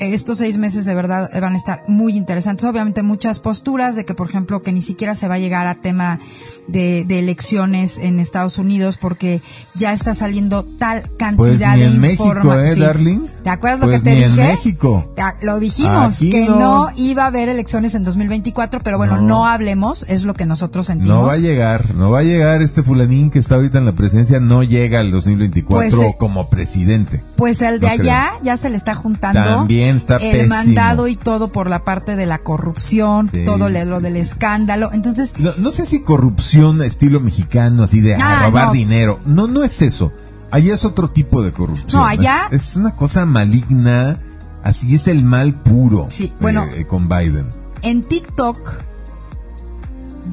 [0.00, 2.64] Estos seis meses de verdad van a estar muy interesantes.
[2.64, 5.74] Obviamente muchas posturas de que, por ejemplo, que ni siquiera se va a llegar a
[5.74, 6.18] tema
[6.66, 9.40] de, de elecciones en Estados Unidos porque
[9.74, 12.80] ya está saliendo tal cantidad Pues ni de en México, ¿eh, Sí.
[12.80, 13.20] darling?
[13.42, 14.48] ¿Te acuerdas Pues lo que te ni en dije?
[14.48, 15.12] México.
[15.42, 16.58] Lo dijimos, Aquí que no.
[16.58, 16.88] no.
[16.96, 19.22] iba a haber elecciones en 2024, pero bueno, No.
[19.22, 21.16] no, hablemos, es lo que nosotros sentimos.
[21.16, 23.92] No va a llegar, no va a llegar este fulanín que está ahorita en la
[23.92, 27.22] presidencia, no llega al 2024 Pues, eh, como presidente.
[27.36, 30.54] Pues el de No allá ya se le está juntando También está el pésimo.
[30.54, 34.18] mandado y todo por la parte de la corrupción, Sí, todo sí, lo del sí.
[34.20, 34.90] escándalo.
[34.92, 38.72] Entonces, No, no sé si corrupción estilo mexicano, así de ah, Ah, robar no.
[38.72, 39.20] dinero.
[39.26, 40.12] No, no es eso.
[40.50, 41.88] Allá es otro tipo de corrupción.
[41.92, 44.18] No, allá- Es, es una cosa maligna.
[44.64, 46.06] Así es el mal puro.
[46.10, 46.64] Sí, bueno.
[46.74, 47.48] eh, con Biden.
[47.82, 48.58] en TikTok,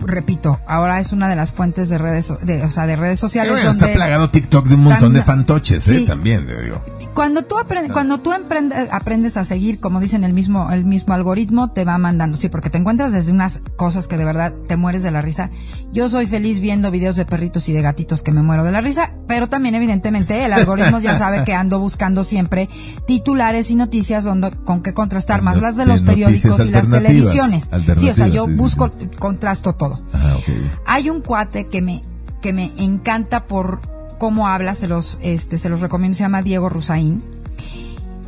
[0.05, 3.53] repito, ahora es una de las fuentes de redes, de, o sea, de redes sociales
[3.53, 6.05] bueno, donde está plagado TikTok de un montón de fantoches, ¿eh?
[6.05, 6.81] También, digo.
[7.15, 11.13] Cuando tú aprendes, cuando tú emprende- aprendes a seguir, como dicen el mismo, el mismo
[11.15, 14.75] algoritmo, te va mandando, sí, porque te encuentras desde unas cosas que de verdad te
[14.77, 15.49] mueres de la risa.
[15.93, 18.81] Yo soy feliz viendo videos de perritos y de gatitos que me muero de la
[18.81, 22.69] risa, pero también evidentemente el algoritmo ya sabe que ando buscando siempre
[23.07, 27.69] titulares y noticias donde, con que contrastar más las de los periódicos y las televisiones.
[27.95, 29.07] Sí, o sea, yo sí, busco, sí.
[29.17, 29.97] contrasto todo.
[30.11, 30.43] Ajá, ok.
[30.85, 32.01] Hay un cuate que me,
[32.41, 33.79] que me encanta por
[34.17, 37.21] cómo habla, se los, este, se los recomiendo, se llama Diego Rusaín.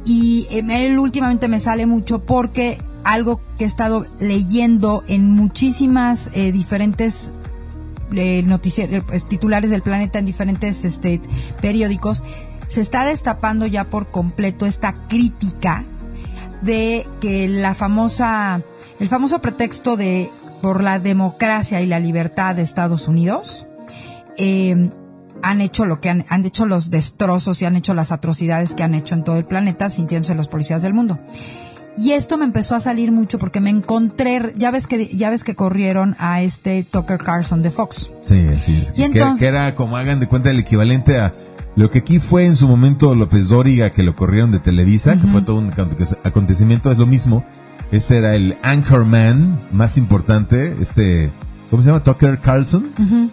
[0.06, 6.30] Y em, él últimamente me sale mucho porque algo que he estado leyendo en muchísimas
[6.34, 7.34] eh, diferentes
[8.14, 11.22] eh, eh, pues, titulares del planeta en diferentes este,
[11.62, 12.24] periódicos,
[12.68, 15.84] se está destapando ya por completo esta crítica
[16.62, 18.62] de que la famosa,
[19.00, 20.30] el famoso pretexto de
[20.62, 23.66] por la democracia y la libertad de Estados Unidos,
[24.38, 24.90] eh,
[25.44, 28.84] han hecho lo que han, han hecho los destrozos y han hecho las atrocidades que
[28.84, 31.20] han hecho en todo el planeta sintiéndose los policías del mundo.
[32.00, 35.44] Y esto me empezó a salir mucho porque me encontré, ya ves que, ya ves
[35.44, 38.12] que corrieron a este Tucker Carlson de Fox.
[38.22, 38.78] Sí, sí.
[38.82, 41.32] es Y que, entonces- que era como hagan de cuenta el equivalente a
[41.76, 45.28] Lo que aquí fue en su momento López Dóriga, que lo corrieron de Televisa, que
[45.28, 47.46] fue todo un aconte- acontecimiento, es lo mismo.
[47.92, 51.32] Ese era el anchorman más importante, este,
[51.70, 52.04] ¿cómo se llama?
[52.04, 52.92] Tucker Carlson,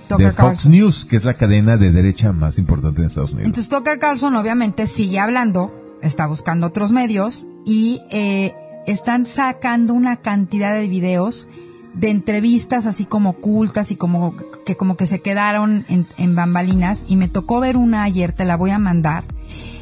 [0.09, 0.72] Tucker de Fox Carlson.
[0.72, 3.49] News, que es la cadena de derecha más importante en Estados Unidos.
[3.49, 5.72] Entonces Tucker Carlson obviamente sigue hablando,
[6.03, 8.55] está buscando otros medios y eh,
[8.87, 11.49] están sacando una cantidad de videos
[11.95, 14.35] de entrevistas así como ocultas y como
[14.66, 18.45] que como que se quedaron en, en bambalinas y me tocó ver una ayer, te
[18.45, 19.24] la voy a mandar,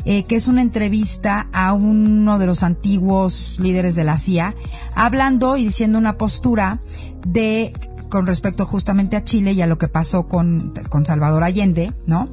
[0.04, 4.54] eh, que es una entrevista a uno de los antiguos líderes de la CIA,
[4.94, 6.80] hablando y diciendo una postura
[7.26, 7.72] de
[8.12, 12.28] con respecto justamente a Chile y a lo que pasó con, con Salvador Allende, ¿no?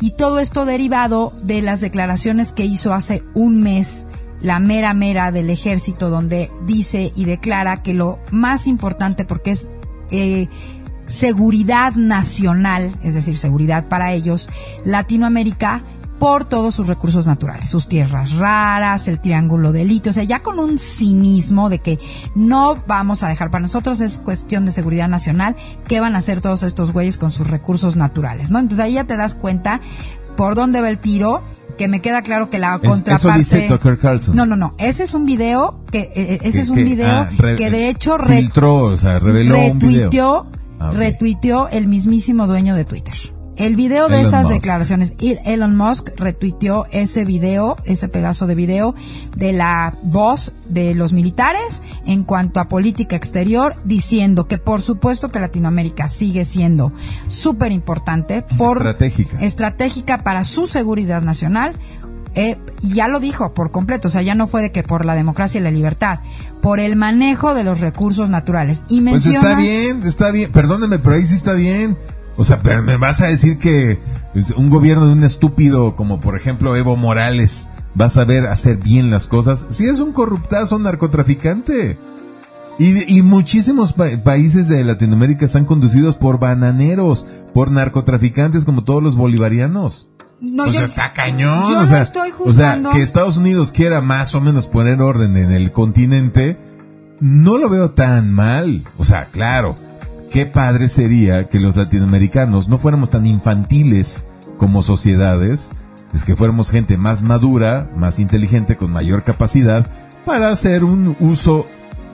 [0.00, 4.06] Y todo esto derivado de las declaraciones que hizo hace un mes
[4.40, 9.68] la mera mera del ejército donde dice y declara que lo más importante porque es
[10.10, 10.48] eh,
[11.04, 14.48] seguridad nacional, es decir, seguridad para ellos,
[14.86, 15.82] Latinoamérica
[16.20, 20.40] por todos sus recursos naturales, sus tierras raras, el triángulo de litio, o sea, ya
[20.42, 21.98] con un cinismo de que
[22.36, 25.56] no vamos a dejar para nosotros, es cuestión de seguridad nacional,
[25.88, 28.58] qué van a hacer todos estos güeyes con sus recursos naturales, ¿no?
[28.60, 29.80] Entonces ahí ya te das cuenta
[30.36, 31.42] por dónde va el tiro,
[31.78, 33.14] que me queda claro que la Es- contraparte...
[33.14, 34.36] eso dice Tucker Carlson.
[34.36, 36.84] No, no, no, ese es un video, que eh, eh, ese Que- es un que,
[36.84, 40.46] video ah, re- que de hecho re- filtró, o sea, reveló un video.
[40.78, 43.14] Ah, retuiteó el mismísimo dueño de Twitter.
[43.60, 44.54] El video de Elon esas Musk.
[44.54, 48.94] declaraciones, Elon Musk retuiteó ese video, ese pedazo de video
[49.36, 55.28] de la voz de los militares en cuanto a política exterior, diciendo que por supuesto
[55.28, 56.90] que Latinoamérica sigue siendo
[57.28, 59.38] súper importante por Estratégica.
[59.40, 61.74] estratégica para su seguridad nacional.
[62.36, 65.04] Eh, y ya lo dijo por completo, o sea, ya no fue de que por
[65.04, 66.20] la democracia y la libertad,
[66.62, 68.84] por el manejo de los recursos naturales.
[68.88, 70.50] Y Pues está bien, está bien.
[70.50, 71.98] Perdóneme, pero ahí sí está bien.
[72.36, 73.98] O sea, pero me vas a decir que
[74.56, 77.70] un gobierno de un estúpido como por ejemplo Evo Morales
[78.00, 79.66] va a saber hacer bien las cosas.
[79.70, 81.98] Si es un corruptazo, un narcotraficante.
[82.78, 89.02] Y, y muchísimos pa- países de Latinoamérica están conducidos por bananeros, por narcotraficantes como todos
[89.02, 90.08] los bolivarianos.
[90.40, 91.64] No, o yo- sea, está cañón.
[91.64, 95.02] yo o no sea, estoy o sea, que Estados Unidos quiera más o menos poner
[95.02, 96.58] orden en el continente,
[97.20, 98.82] no lo veo tan mal.
[98.96, 99.74] O sea, claro,
[100.30, 104.26] qué padre sería que los latinoamericanos no fuéramos tan infantiles
[104.58, 105.72] como sociedades,
[106.12, 109.90] es que fuéramos gente más madura, más inteligente, con mayor capacidad,
[110.24, 111.64] para hacer un uso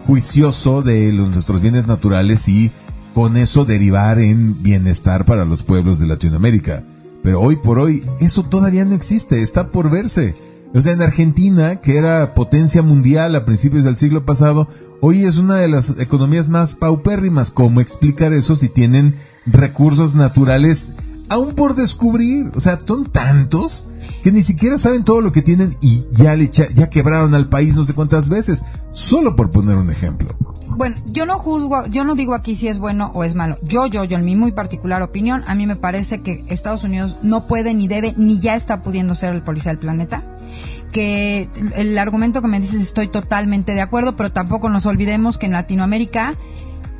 [0.04, 2.70] juicioso de nuestros bienes naturales y
[3.14, 6.84] con eso derivar en bienestar para los pueblos de Latinoamérica.
[7.22, 10.34] Pero hoy por hoy eso todavía no existe, está por verse.
[10.74, 14.68] O sea, en Argentina, que era potencia mundial a principios del siglo pasado,
[15.00, 17.50] hoy es una de las economías más paupérrimas.
[17.50, 19.14] ¿Cómo explicar eso si tienen
[19.46, 20.92] recursos naturales
[21.28, 22.50] aún por descubrir?
[22.54, 23.88] O sea, son tantos
[24.22, 27.74] que ni siquiera saben todo lo que tienen y ya, le ya quebraron al país
[27.76, 30.36] no sé cuántas veces, solo por poner un ejemplo.
[30.76, 33.56] Bueno, yo no juzgo, yo no digo aquí si es bueno o es malo.
[33.62, 37.16] Yo, yo, yo, en mi muy particular opinión, a mí me parece que Estados Unidos
[37.22, 40.22] no puede, ni debe, ni ya está pudiendo ser el policía del planeta.
[40.92, 45.46] Que el, argumento que me dices estoy totalmente de acuerdo, pero tampoco nos olvidemos que
[45.46, 46.34] en Latinoamérica,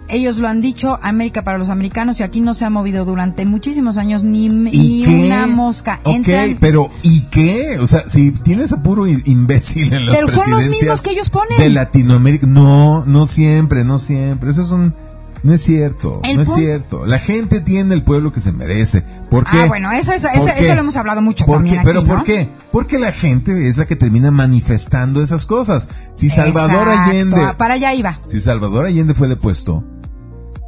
[0.09, 3.45] ellos lo han dicho, América para los americanos, y aquí no se ha movido durante
[3.47, 5.27] muchísimos años ni, ¿Y ni qué?
[5.27, 6.01] una mosca.
[6.05, 7.79] Ok, Entran- pero ¿y qué?
[7.81, 11.31] O sea, si tienes a puro imbécil en las Pero son los mismos que ellos
[11.31, 11.59] ponen.
[11.59, 12.47] De Latinoamérica.
[12.47, 14.51] No, no siempre, no siempre.
[14.51, 14.95] Eso es un...
[15.43, 17.07] No es cierto, El no es cierto.
[17.07, 19.05] La gente tiene el pueblo que se merece.
[19.31, 19.59] ¿Por qué?
[19.61, 22.09] Ah, bueno, eso, eso, ¿Por eso, lo hemos hablado mucho ¿Por también aquí, ¿Pero ¿no?
[22.09, 22.49] por qué?
[22.73, 25.89] Porque la gente es la que termina manifestando esas cosas.
[26.15, 27.55] Si Salvador Exacto, Allende...
[27.59, 28.19] Para allá iba.
[28.27, 29.85] Si Salvador Allende fue depuesto,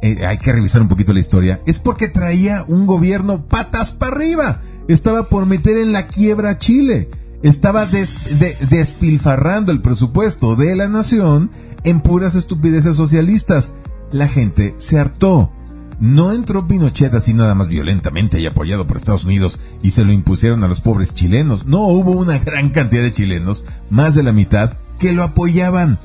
[0.01, 4.15] eh, hay que revisar un poquito la historia, es porque traía un gobierno patas para
[4.15, 4.61] arriba.
[4.87, 7.09] Estaba por meter en la quiebra a Chile.
[7.43, 11.51] Estaba des- de- despilfarrando el presupuesto de la nación
[11.83, 13.75] en puras estupideces socialistas.
[14.11, 15.51] La gente se hartó.
[15.99, 20.11] No entró Pinochet así nada más violentamente y apoyado por Estados Unidos y se lo
[20.13, 21.65] impusieron a los pobres chilenos.
[21.65, 25.99] No, hubo una gran cantidad de chilenos, más de la mitad, que lo apoyaban.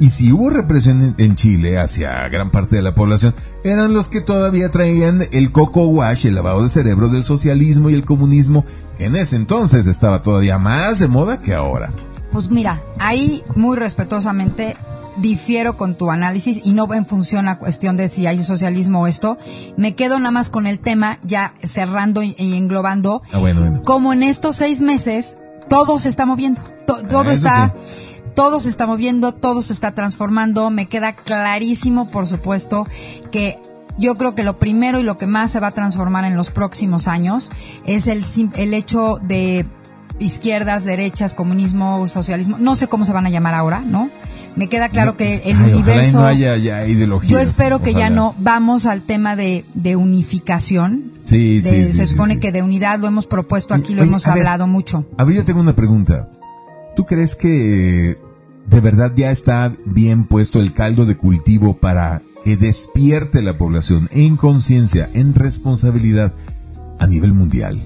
[0.00, 3.34] Y si hubo represión en- Chile hacia gran parte de la población,
[3.64, 7.94] eran los que todavía traían el coco wash, el lavado de cerebro del socialismo y
[7.94, 8.64] el comunismo.
[8.98, 11.90] En ese entonces estaba todavía más de moda que ahora.
[12.32, 14.76] Pues mira, ahí muy respetuosamente
[15.16, 19.06] difiero con tu análisis y no en función a cuestión de si hay socialismo o
[19.08, 19.36] esto.
[19.76, 23.82] Me quedo nada más con el tema, ya cerrando y, englobando, Ah, bueno, bueno.
[23.82, 25.36] como en estos seis meses
[25.68, 27.74] todo se está moviendo, To- todo está...
[28.38, 30.70] Todo se está moviendo, todo se está transformando.
[30.70, 32.86] Me queda clarísimo, por supuesto,
[33.32, 33.58] que
[33.98, 36.52] yo creo que lo primero y lo que más se va a transformar en los
[36.52, 37.50] próximos años
[37.84, 38.22] es el,
[38.54, 39.66] el hecho de
[40.20, 44.08] izquierdas, derechas, comunismo, socialismo, no sé cómo se van a llamar ahora, ¿no?
[44.54, 46.20] Me queda claro que el universo...
[46.20, 51.12] No haya ya yo espero que ya no vamos al tema de, de unificación.
[51.22, 55.06] Sí, sí, Se supone que de unidad lo hemos propuesto aquí, lo hemos hablado mucho.
[55.16, 56.28] A ver, yo tengo una pregunta.
[56.94, 58.27] ¿Tú crees que
[58.68, 64.08] de verdad ya está bien puesto el caldo de cultivo para que despierte la población
[64.12, 66.32] en conciencia, en responsabilidad
[66.98, 67.80] a nivel mundial?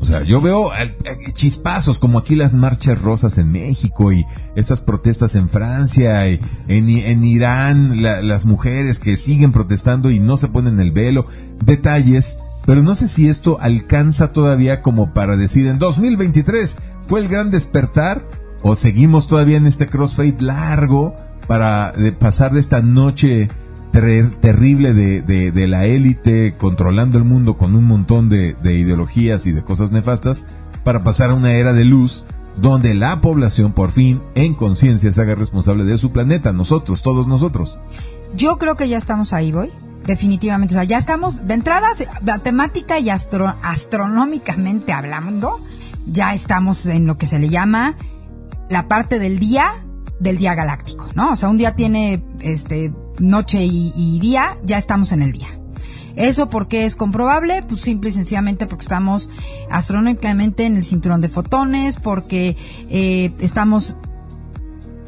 [0.00, 4.26] O sea, yo veo eh, eh, chispazos como aquí las marchas rosas en México y
[4.54, 10.48] estas protestas en Francia y en, Irán, las mujeres que siguen protestando y no se
[10.48, 11.26] ponen el velo,
[11.64, 17.28] detalles, pero no sé si esto alcanza todavía como para decir en 2023 fue el
[17.28, 18.26] gran despertar
[18.66, 21.14] o seguimos todavía en este crossfade largo
[21.46, 23.50] para pasar de esta noche
[23.92, 29.62] terrible de, la élite controlando el mundo con un montón de, de ideologías y de
[29.62, 30.46] cosas nefastas
[30.82, 32.24] para pasar a una era de luz
[32.56, 37.26] donde la población por fin en conciencia se haga responsable de su planeta, nosotros, todos
[37.26, 37.80] nosotros.
[38.34, 39.70] Yo creo que ya estamos ahí, voy.
[40.06, 40.74] Definitivamente.
[40.74, 41.88] O sea, ya estamos, de entrada,
[42.22, 45.58] matemática y astro, astronómicamente hablando,
[46.06, 47.96] ya estamos en lo que se le llama
[48.74, 49.86] la parte del día
[50.18, 51.30] del día galáctico, ¿no?
[51.32, 55.46] O sea, un día tiene este noche y, día, ya estamos en el día.
[56.16, 57.62] ¿Eso por qué es comprobable?
[57.62, 59.30] Pues simple y sencillamente porque estamos
[59.70, 62.56] astronómicamente en el cinturón de fotones, porque
[62.90, 63.96] eh, estamos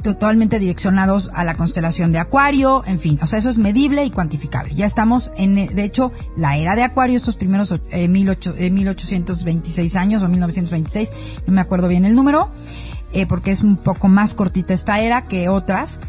[0.02, 4.10] totalmente direccionados a la constelación de Acuario, en fin, o sea, eso es medible y
[4.10, 4.72] cuantificable.
[4.72, 10.22] Ya estamos en, de hecho, la era de Acuario, estos primeros eh, 1826 eh, años
[10.22, 11.10] o 1926,
[11.48, 12.52] no me acuerdo bien el número,
[13.16, 16.00] eh, porque es un poco más cortita esta era que otras.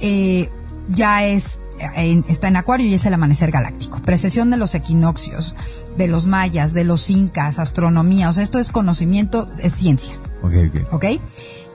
[0.00, 0.50] Eh,
[0.88, 1.62] ya es
[2.28, 4.00] está en Acuario y es el amanecer galáctico.
[4.02, 5.56] Precesión de los equinoccios,
[5.96, 8.28] de los mayas, de los incas, astronomía.
[8.28, 10.12] O sea, esto es conocimiento, es ciencia.
[10.42, 10.92] Ok, ok.
[10.92, 11.04] Ok.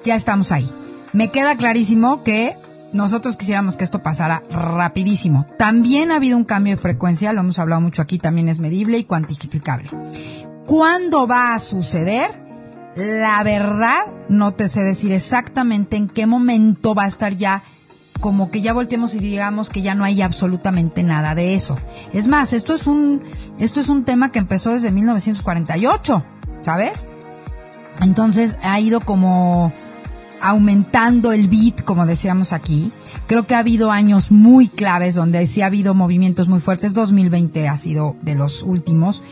[0.06, 0.70] Ya estamos ahí.
[1.12, 2.56] Me queda clarísimo que
[2.94, 5.46] nosotros quisiéramos que esto pasara rapidísimo.
[5.58, 8.98] También ha habido un cambio de frecuencia, lo hemos hablado mucho aquí, también es medible
[8.98, 9.90] y cuantificable.
[10.66, 12.47] ¿Cuándo va a suceder?
[12.98, 17.62] La verdad, no te sé decir exactamente en qué momento va a estar ya
[18.20, 21.78] como que ya volteemos y digamos que ya no hay absolutamente nada de eso.
[22.12, 23.24] Es más, esto es un,
[23.60, 26.26] esto es un tema que empezó desde 1948,
[26.64, 27.08] ¿sabes?
[28.02, 29.72] Entonces ha ido como
[30.42, 32.92] aumentando el beat, como decíamos aquí.
[33.28, 36.94] Creo que ha habido años muy claves donde sí ha habido movimientos muy fuertes.
[36.94, 39.24] 2020 ha sido de los últimos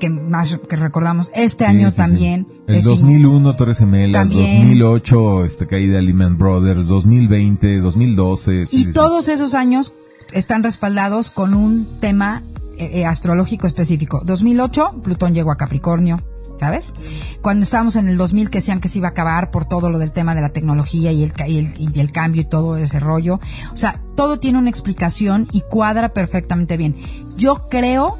[0.00, 1.30] que más que recordamos.
[1.34, 2.46] Este año también.
[2.66, 8.66] El 2001 Torres Gemelas, 2008 este caída de Lehman Brothers, 2020, 2012.
[8.70, 9.92] y todos esos años
[10.32, 12.42] están respaldados con un tema
[12.78, 14.22] eh, eh, astrológico específico.
[14.24, 16.20] 2008 Plutón llegó a Capricornio.
[16.56, 16.94] ¿sabes?
[17.42, 19.98] Cuando estábamos en el 2000 que decían que se iba a acabar por todo lo
[19.98, 23.40] del tema de la tecnología y el, y el, cambio y todo ese rollo.
[23.72, 26.94] O sea, todo tiene una explicación y cuadra perfectamente bien.
[27.36, 28.16] Yo creo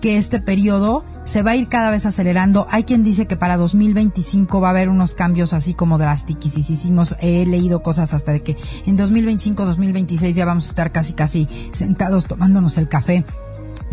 [0.00, 2.66] que este periodo se va a ir cada vez acelerando.
[2.70, 7.16] Hay quien dice que para 2025 va a haber unos cambios así como drásticos.
[7.20, 11.48] He leído cosas hasta de que en 2025, 2026 ya vamos a estar casi casi
[11.72, 13.24] sentados tomándonos el café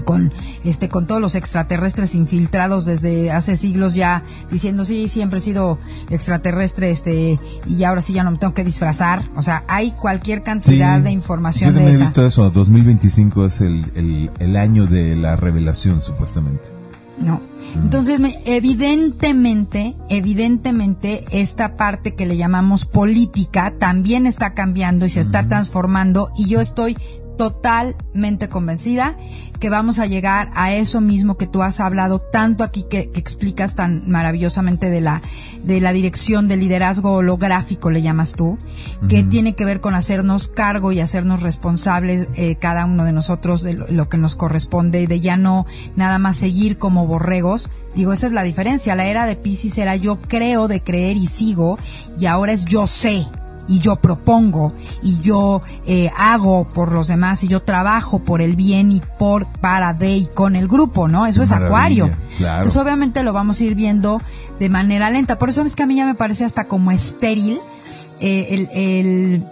[0.05, 0.31] con
[0.63, 5.79] este con todos los extraterrestres infiltrados desde hace siglos ya diciendo sí siempre he sido
[6.09, 10.43] extraterrestre este y ahora sí ya no me tengo que disfrazar o sea hay cualquier
[10.43, 12.49] cantidad de información yo de he visto eso.
[12.49, 16.69] 2025 es el, el, año de la revelación supuestamente.
[17.17, 17.41] No.
[17.75, 25.47] Entonces, evidentemente, evidentemente, esta parte que le llamamos política también está cambiando y se está
[25.47, 26.97] transformando y yo estoy
[27.35, 29.17] totalmente convencida
[29.59, 33.75] que vamos a llegar a eso mismo que tú has hablado tanto aquí que, explicas
[33.75, 35.21] tan maravillosamente de la
[35.63, 38.57] de la dirección del liderazgo holográfico le llamas tú
[39.09, 43.63] que tiene que ver con hacernos cargo y hacernos responsables eh, cada uno de nosotros
[43.63, 45.65] de lo, que nos corresponde de ya no
[45.95, 47.69] nada más seguir como borregos.
[47.95, 48.95] Digo esa es la diferencia.
[48.95, 51.77] La era de Pisces era yo creo de creer y sigo
[52.19, 53.25] y ahora es yo sé
[53.67, 58.55] y yo propongo y yo eh, hago por los demás y yo trabajo por el
[58.55, 61.25] bien y por, para, de y con el grupo, ¿no?
[61.25, 62.09] Eso es acuario.
[62.39, 64.21] Entonces obviamente lo vamos a ir viendo
[64.59, 65.37] de manera lenta.
[65.37, 67.59] Por eso es que a mí ya me parece hasta como estéril
[68.21, 69.43] eh, el, el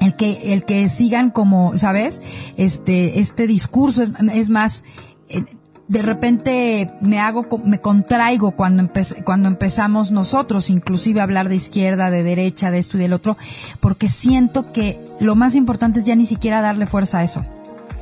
[0.00, 2.20] el que el que sigan como sabes
[2.56, 4.84] este este discurso es, es más
[5.28, 5.42] eh,
[5.88, 8.90] de repente me hago, me contraigo cuando,
[9.24, 13.36] cuando empezamos nosotros, inclusive a hablar de izquierda, de derecha, de esto y del otro,
[13.80, 17.44] porque siento que lo más importante es ya ni siquiera darle fuerza a eso.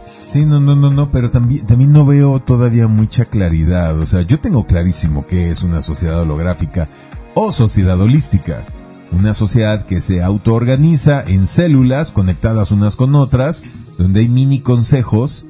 [0.06, 3.98] Sí, no, no, no, no, pero también, también no veo todavía mucha claridad.
[3.98, 6.86] O sea, yo tengo clarísimo que es una sociedad holográfica
[7.34, 8.64] o sociedad holística.
[9.12, 13.64] Una sociedad que se autoorganiza en células conectadas unas con otras,
[13.98, 15.46] donde hay mini consejos.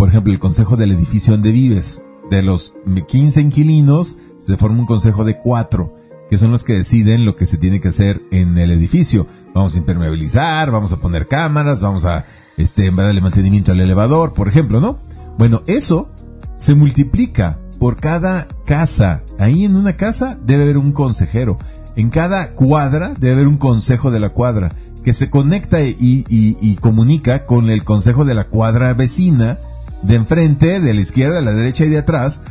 [0.00, 2.06] Por ejemplo, el consejo del edificio donde vives.
[2.30, 2.72] De los
[3.06, 5.94] 15 inquilinos, se forma un consejo de cuatro,
[6.30, 9.26] que son los que deciden lo que se tiene que hacer en el edificio.
[9.54, 12.24] Vamos a impermeabilizar, vamos a poner cámaras, vamos a
[12.56, 14.96] este, darle mantenimiento al elevador, por ejemplo, ¿no?
[15.36, 16.08] Bueno, eso
[16.56, 19.20] se multiplica por cada casa.
[19.38, 21.58] Ahí en una casa debe haber un consejero.
[21.94, 24.70] En cada cuadra debe haber un consejo de la cuadra
[25.04, 29.58] que se conecta y, comunica con el consejo de la cuadra vecina
[30.02, 32.42] de enfrente, de la izquierda, de la derecha y de atrás.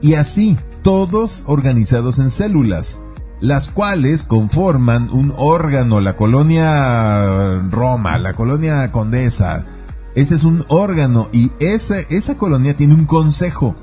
[0.00, 3.02] Y así, todos organizados en células
[3.40, 9.62] las cuales conforman un órgano, la colonia Roma, la colonia Condesa.
[10.14, 13.76] Ese es un órgano y esa, esa colonia tiene un consejo,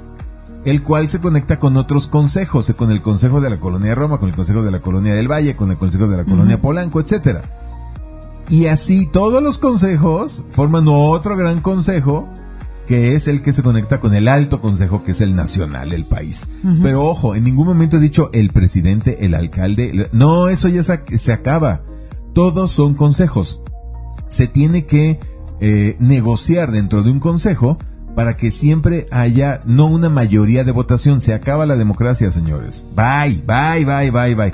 [0.66, 4.30] el cual se conecta con otros consejos, con el consejo de la colonia Roma, con
[4.30, 7.40] el consejo de la colonia del Valle, con el consejo de la colonia Polanco, etc.
[8.50, 12.28] Y así todos los consejos forman otro gran consejo
[12.86, 16.06] que es el que se conecta con el alto consejo, que es el nacional, el
[16.06, 16.50] país.
[16.84, 20.10] Pero ojo, en ningún momento he dicho el presidente, el alcalde.
[20.12, 21.82] No, eso ya se, acaba.
[22.34, 23.64] Todos son consejos.
[24.28, 25.20] Se tiene que
[25.60, 27.78] eh, negociar dentro de un consejo
[28.16, 31.22] para que siempre haya no una mayoría de votación.
[31.22, 32.88] Se acaba la democracia, señores.
[32.96, 34.54] Bye, bye, bye, bye, bye.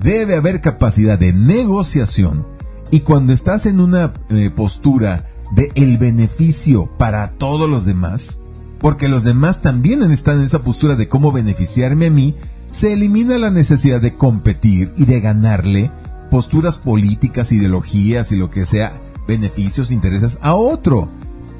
[0.00, 2.46] Debe haber capacidad de negociación
[2.92, 5.24] y cuando estás en una eh, postura
[5.54, 8.40] de el beneficio para todos los demás,
[8.80, 12.34] porque los demás también están en esa postura de cómo beneficiarme a mí,
[12.70, 15.90] se elimina la necesidad de competir y de ganarle
[16.30, 18.92] posturas políticas, ideologías y lo que sea,
[19.28, 21.10] beneficios, intereses a otro.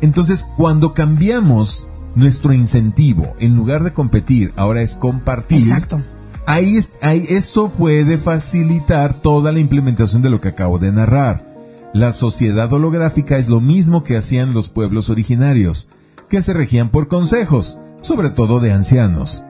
[0.01, 5.59] Entonces, cuando cambiamos nuestro incentivo, en lugar de competir, ahora es compartir.
[5.59, 6.03] Exacto.
[6.47, 11.52] Ahí, ahí esto puede facilitar toda la implementación de lo que acabo de narrar.
[11.93, 15.91] La sociedad holográfica es lo mismo que hacían los pueblos originarios,
[16.31, 19.45] que se regían por consejos, sobre todo de ancianos,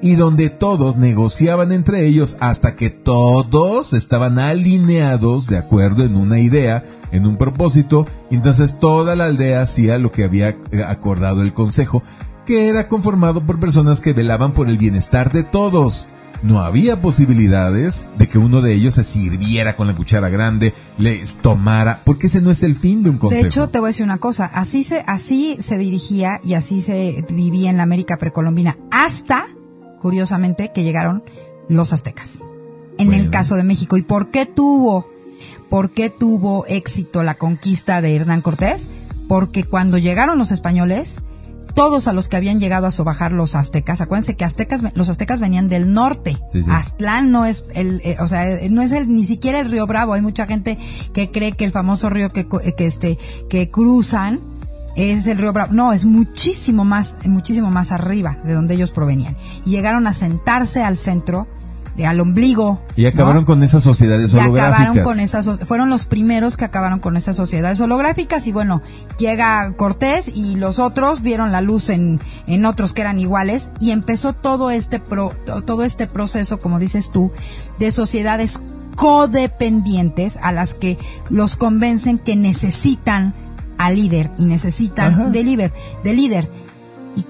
[0.00, 6.40] y donde todos negociaban entre ellos hasta que todos estaban alineados de acuerdo en una
[6.40, 11.42] idea, en un propósito, y entonces toda la aldea hacía lo que había eh, acordado
[11.42, 12.02] el consejo,
[12.46, 16.08] que era conformado por personas que velaban por el bienestar de todos
[16.42, 21.36] no había posibilidades de que uno de ellos se sirviera con la cuchara grande, les
[21.36, 23.42] tomara, porque ese no es el fin de un consejo.
[23.42, 26.80] De hecho, te voy a decir una cosa, así se, así se dirigía y así
[26.80, 29.46] se vivía en la América precolombina, hasta,
[30.00, 31.22] curiosamente, que llegaron
[31.68, 32.40] los aztecas.
[32.98, 33.96] En el caso de México.
[33.96, 35.08] ¿Y por qué tuvo,
[35.68, 38.88] por qué tuvo éxito la conquista de Hernán Cortés?
[39.28, 41.22] Porque cuando llegaron los españoles,
[41.74, 44.00] todos a los que habían llegado a sobajar los aztecas.
[44.00, 46.38] Acuérdense que aztecas, los aztecas venían del norte.
[46.70, 50.12] Aztlán no es el, eh, o sea, no es el, ni siquiera el río Bravo.
[50.12, 50.78] Hay mucha gente
[51.12, 53.18] que cree que el famoso río que, que este,
[53.48, 54.38] que cruzan
[54.96, 55.72] es el río Bravo.
[55.72, 59.36] No, es muchísimo más, muchísimo más arriba de donde ellos provenían.
[59.64, 61.46] Y llegaron a sentarse al centro
[61.96, 62.82] de al ombligo.
[62.96, 64.80] Y acabaron con esas sociedades holográficas.
[64.80, 68.82] acabaron con esas, fueron los primeros que acabaron con esas sociedades holográficas y bueno,
[69.18, 73.90] llega Cortés y los otros vieron la luz en, en otros que eran iguales y
[73.90, 75.32] empezó todo este pro,
[75.66, 77.30] todo este proceso, como dices tú,
[77.78, 78.62] de sociedades
[78.96, 80.98] codependientes a las que
[81.30, 83.32] los convencen que necesitan
[83.78, 85.72] al líder y necesitan de líder,
[86.04, 86.50] de líder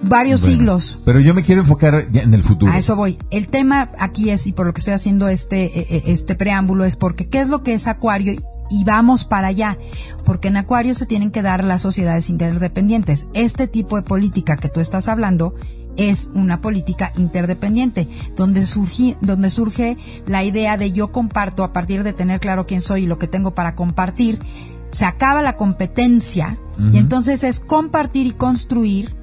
[0.03, 0.99] varios siglos.
[1.05, 2.73] Pero yo me quiero enfocar en el futuro.
[2.73, 3.19] A eso voy.
[3.31, 6.85] El tema aquí es, y por lo que estoy haciendo este, e, e, este preámbulo,
[6.85, 8.35] es porque ¿qué es lo que es Acuario?
[8.71, 9.77] Y vamos para allá,
[10.25, 13.27] porque en Acuario se tienen que dar las sociedades interdependientes.
[13.35, 15.55] Este tipo de política que tú estás hablando
[15.99, 22.03] es una política interdependiente, donde surge, donde surge la idea de yo comparto a partir
[22.03, 24.39] de tener claro quién soy y lo que tengo para compartir.
[24.91, 26.59] Se acaba la competencia
[26.93, 29.22] y entonces es compartir y construir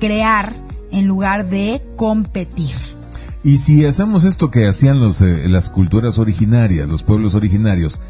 [0.00, 0.56] crear
[0.90, 2.74] en lugar de competir.
[3.44, 8.00] Y si hacemos esto que hacían los, eh, las culturas originarias, los pueblos originarios,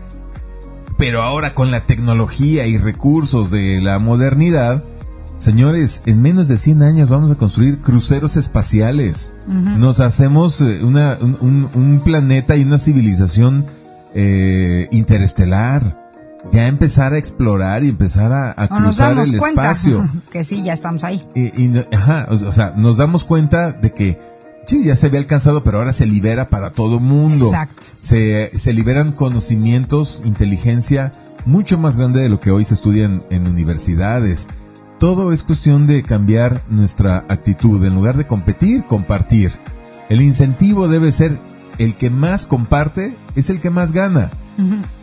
[0.97, 4.85] pero ahora con la tecnología y recursos de la modernidad,
[5.39, 9.35] señores, en menos de 100 años vamos a construir cruceros espaciales.
[9.47, 13.67] Nos hacemos eh, una, un, planeta y una civilización
[14.15, 16.00] eh, interestelar
[16.51, 20.05] ya empezar a explorar y empezar a, cruzar el espacio.
[20.31, 21.23] Que sí, ya estamos ahí.
[21.35, 24.19] Y, ajá, o, sea, nos damos cuenta de que
[24.67, 27.47] sí, ya se había alcanzado, pero ahora se libera para todo mundo.
[27.47, 27.83] Exacto.
[28.01, 31.13] Se, se liberan conocimientos, inteligencia
[31.45, 34.49] mucho más grande de lo que hoy se estudia en, universidades.
[34.99, 37.85] todo es cuestión de cambiar nuestra actitud.
[37.85, 39.53] En lugar de competir, compartir.
[40.09, 41.41] El incentivo debe ser
[41.79, 44.31] el que más comparte es el que más gana.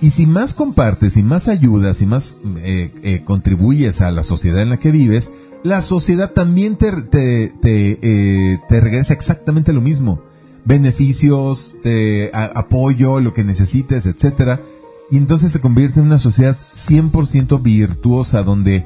[0.02, 4.62] Y si más compartes y más ayudas y más eh, eh, contribuyes a la sociedad
[4.62, 5.32] en la que vives,
[5.64, 10.22] la sociedad también te, te, te, eh, regresa exactamente lo mismo.
[10.66, 14.62] Beneficios, te, apoyo, lo que necesites, etcétera.
[15.10, 18.86] Y entonces se convierte en una sociedad 100% virtuosa donde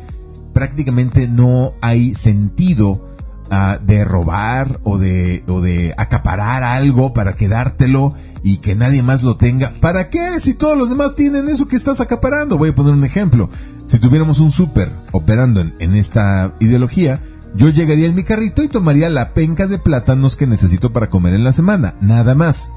[0.53, 3.10] prácticamente no hay sentido
[3.51, 8.13] de robar o de, o de acaparar algo para quedártelo
[8.43, 9.71] y que nadie más lo tenga.
[9.81, 10.39] ¿Para qué?
[10.39, 12.57] Si todos los demás tienen eso que estás acaparando.
[12.57, 13.49] Voy a poner un ejemplo.
[13.85, 17.19] Si tuviéramos un súper operando en, en, esta ideología,
[17.53, 21.33] yo llegaría en mi carrito y tomaría la penca de plátanos que necesito para comer
[21.33, 21.95] en la semana.
[21.99, 22.71] Nada más.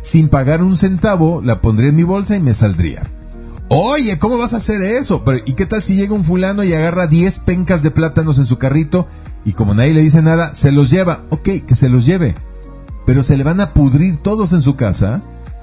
[0.00, 3.02] Sin pagar un centavo, la pondría en mi bolsa y me saldría.
[3.68, 5.22] Oye, ¿cómo vas a hacer eso?
[5.24, 8.44] Pero, ¿Y qué tal si llega un fulano y agarra 10 pencas de plátanos en
[8.44, 9.06] su carrito
[9.44, 11.24] y como nadie le dice nada, se los lleva?
[11.30, 12.34] Ok, que se los lleve.
[13.06, 15.20] Pero se le van a pudrir todos en su casa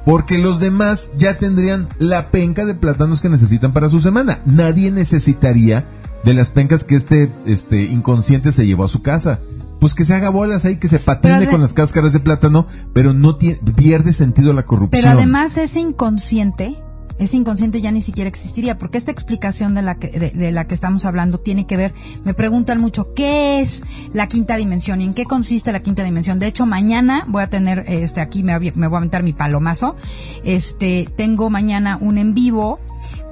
[0.07, 4.39] porque los demás ya tendrían la penca de plátanos que necesitan para su semana.
[4.45, 5.85] Nadie necesitaría
[6.23, 9.39] de las pencas que este, este inconsciente se llevó a su casa.
[9.81, 13.13] Pues que se haga bolas ahí, que se patine con las cáscaras de plátano, pero
[13.13, 15.03] no tiene, pierde sentido la corrupción.
[15.03, 16.81] Pero además ese inconsciente
[17.19, 20.73] ese inconsciente ya ni siquiera existiría, porque esta explicación de la que, de, la que
[20.73, 23.83] estamos hablando tiene que ver, me preguntan mucho, ¿qué es
[24.13, 26.39] la quinta dimensión y en qué consiste la quinta dimensión?
[26.39, 29.95] De hecho, mañana voy a tener, este, aquí me, me voy a aventar mi palomazo,
[30.43, 32.79] este, tengo mañana un en vivo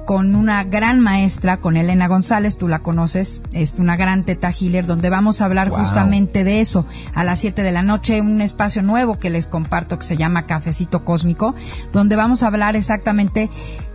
[0.06, 4.86] con una gran maestra, con Elena González, tú la conoces, es una gran teta healer,
[4.86, 6.86] donde vamos a hablar justamente de eso.
[7.12, 10.44] A las 7 de la noche, un espacio nuevo que les comparto que se llama
[10.44, 11.56] Cafecito Cósmico,
[11.92, 13.50] donde vamos a hablar exactamente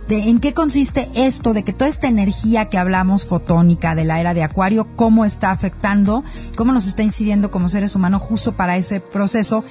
[0.06, 4.20] de en qué consiste esto, de que toda esta energía que hablamos fotónica de la
[4.20, 6.24] era de Acuario, cómo está afectando,
[6.56, 9.64] cómo nos está incidiendo como seres humanos justo para ese proceso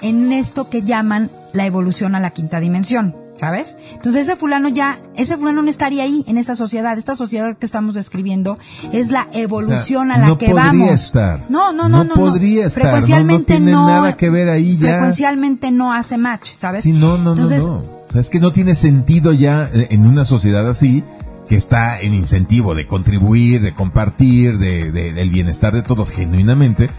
[0.00, 3.21] en esto que llaman la evolución a la quinta dimensión.
[3.42, 3.76] ¿Sabes?
[3.94, 6.96] Entonces ese fulano ya, ese fulano no estaría ahí en esta sociedad.
[6.96, 8.56] Esta sociedad que estamos describiendo
[8.92, 10.90] es la evolución a la que vamos.
[10.90, 11.46] Estar.
[11.48, 12.14] No, no, no, no.
[12.14, 12.84] No podría estar.
[12.84, 14.90] Frecuencialmente no, no, tiene nada que ver ahí ya.
[14.90, 16.84] Frecuencialmente no hace match, ¿sabes?
[16.84, 17.44] Sí, no, no, no, no.
[17.44, 21.02] O sea, es que no tiene sentido ya eh, en una sociedad así
[21.48, 26.90] que está en incentivo de contribuir, de compartir, de, de, del bienestar de todos genuinamente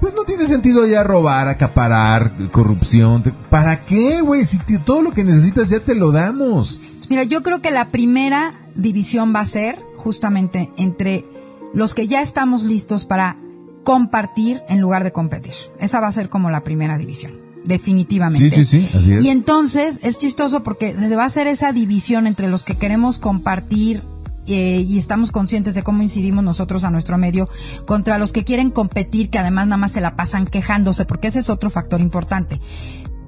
[0.00, 3.22] pues no tiene sentido ya robar, acaparar, corrupción.
[3.50, 4.44] ¿Para qué, güey?
[4.44, 6.80] Si todo lo que necesitas ya te lo damos.
[7.08, 11.24] Mira, yo creo que la primera división va a ser justamente entre
[11.72, 13.36] los que ya estamos listos para
[13.84, 15.54] compartir en lugar de competir.
[15.78, 17.32] Esa va a ser como la primera división.
[17.64, 18.50] Definitivamente.
[18.50, 19.24] Sí, sí, sí, así es.
[19.24, 23.18] Y entonces es chistoso porque se va a hacer esa división entre los que queremos
[23.18, 24.02] compartir
[24.46, 27.48] eh, y estamos conscientes de cómo incidimos nosotros a nuestro medio
[27.86, 31.40] contra los que quieren competir, que además nada más se la pasan quejándose, porque ese
[31.40, 32.60] es otro factor importante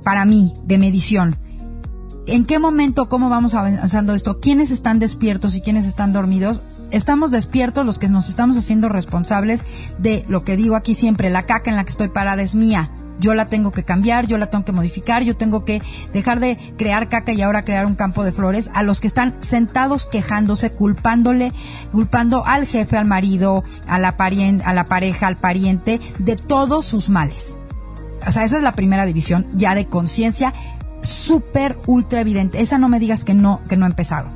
[0.02, 1.36] para mí de medición.
[2.26, 4.38] ¿En qué momento, cómo vamos avanzando esto?
[4.40, 6.60] ¿Quiénes están despiertos y quiénes están dormidos?
[6.90, 9.64] Estamos despiertos los que nos estamos haciendo responsables
[9.98, 12.90] de lo que digo aquí siempre, la caca en la que estoy parada es mía.
[13.20, 15.82] Yo la tengo que cambiar, yo la tengo que modificar, yo tengo que
[16.12, 19.34] dejar de crear caca y ahora crear un campo de flores a los que están
[19.42, 21.52] sentados quejándose, culpándole,
[21.90, 24.10] culpando al jefe, al marido, a la,
[24.64, 27.58] a la pareja, al pariente de todos sus males.
[28.26, 30.54] O sea, esa es la primera división ya de conciencia
[31.00, 32.60] súper ultra evidente.
[32.60, 34.28] Esa no me digas que no, que no ha empezado.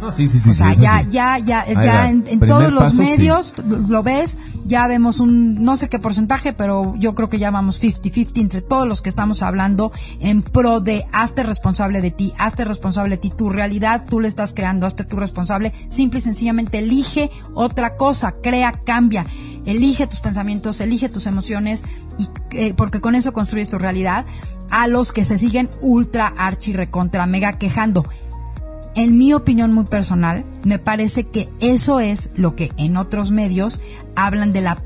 [0.00, 0.50] No, sí, sí, sí.
[0.50, 3.54] O sea, ya, ya, ya, ya, en, todos los medios
[3.88, 4.36] lo ves,
[4.66, 8.60] ya vemos un, no sé qué porcentaje, pero yo creo que ya vamos 50-50 entre
[8.60, 13.22] todos los que estamos hablando en pro de hazte responsable de ti, hazte responsable de
[13.22, 17.96] ti, tu realidad tú le estás creando, hazte tú responsable, simple y sencillamente elige otra
[17.96, 19.24] cosa, crea, cambia,
[19.64, 21.84] elige tus pensamientos, elige tus emociones,
[22.18, 24.26] y, eh, porque con eso construyes tu realidad,
[24.70, 28.04] a los que se siguen ultra, archi, recontra, mega quejando
[28.96, 33.80] en mi opinión muy personal, me parece que eso es lo que en otros medios
[34.16, 34.76] hablan de la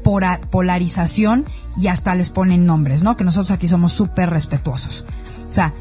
[0.51, 1.45] polarización
[1.79, 3.17] y hasta les ponen nombres, ¿no?
[3.17, 5.07] Que nosotros aquí somos súper respetuosos.
[5.49, 5.73] O sea,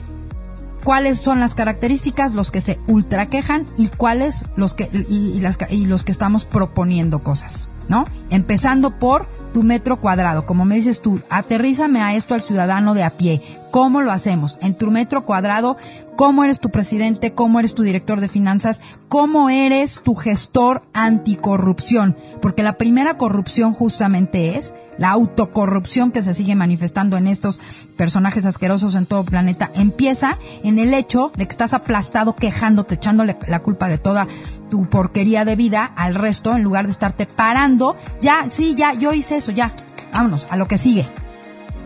[0.84, 5.86] cuáles son las características, los que se ultra quejan y cuáles los que, y, y
[5.86, 7.70] los que estamos proponiendo cosas.
[7.90, 8.06] ¿no?
[8.30, 10.46] Empezando por tu metro cuadrado.
[10.46, 13.42] Como me dices tú, aterrízame a esto al ciudadano de a pie.
[13.72, 14.58] ¿Cómo lo hacemos?
[14.62, 15.78] En tu metro cuadrado,
[16.16, 17.34] ¿cómo eres tu presidente?
[17.34, 18.82] ¿Cómo eres tu director de finanzas?
[19.10, 22.18] ¿Cómo eres tu gestor anticorrupción?
[22.42, 27.60] Porque la primera corrupción justamente es la autocorrupción que se sigue manifestando en estos
[27.96, 29.70] personajes asquerosos en todo el planeta.
[29.76, 34.28] Empieza en el hecho de que estás aplastado quejándote, echándole la culpa de toda
[34.70, 37.96] tu porquería de vida al resto en lugar de estarte parando.
[38.20, 39.76] Ya, sí, ya, yo hice eso, ya.
[40.14, 41.08] Vámonos, a lo que sigue.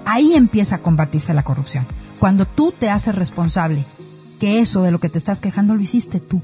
[0.06, 1.86] Ahí empieza a combatirse la corrupción.
[2.20, 3.84] Cuando tú te haces responsable
[4.40, 6.42] que eso de lo que te estás quejando lo hiciste tú.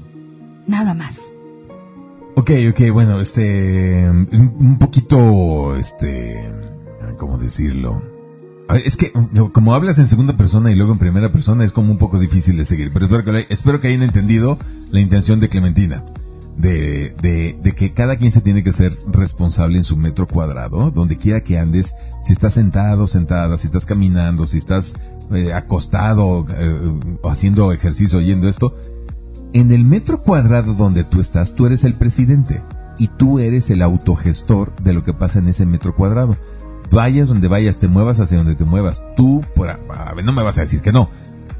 [0.66, 1.32] Nada más.
[2.36, 6.50] Ok, ok, bueno, este, un poquito, este,
[7.18, 8.02] ¿cómo decirlo?
[8.68, 9.12] A ver, es que
[9.52, 12.56] como hablas en segunda persona y luego en primera persona es como un poco difícil
[12.56, 14.58] de seguir, pero espero que, espero que hayan entendido
[14.92, 16.04] la intención de Clementina
[16.56, 20.90] de, de, de, que cada quien se tiene que ser responsable en su metro cuadrado,
[20.90, 24.96] donde quiera que andes, si estás sentado, sentada, si estás caminando, si estás
[25.32, 26.76] eh, acostado, eh,
[27.24, 28.74] haciendo ejercicio, oyendo esto,
[29.52, 32.62] en el metro cuadrado donde tú estás, tú eres el presidente
[32.98, 36.36] y tú eres el autogestor de lo que pasa en ese metro cuadrado.
[36.90, 39.78] Vayas donde vayas, te muevas hacia donde te muevas, tú, por, a
[40.22, 41.08] no me vas a decir que no.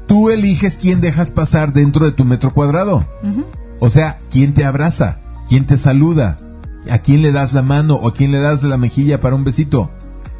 [0.07, 3.05] Tú eliges quién dejas pasar dentro de tu metro cuadrado.
[3.81, 5.19] O sea, ¿quién te abraza?
[5.49, 6.37] ¿Quién te saluda?
[6.89, 9.43] ¿A quién le das la mano o a quién le das la mejilla para un
[9.43, 9.91] besito?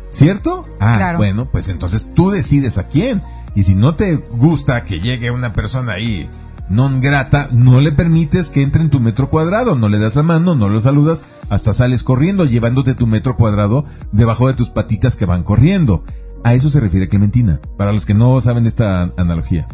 [0.09, 0.63] ¿Cierto?
[0.79, 3.21] Ah, bueno, pues entonces tú decides a quién.
[3.55, 6.29] Y si no te gusta que llegue una persona ahí
[6.69, 10.23] non grata, no le permites que entre en tu metro cuadrado, no le das la
[10.23, 15.17] mano, no lo saludas, hasta sales corriendo, llevándote tu metro cuadrado debajo de tus patitas
[15.17, 16.05] que van corriendo.
[16.45, 19.67] A eso se refiere Clementina, para los que no saben esta analogía.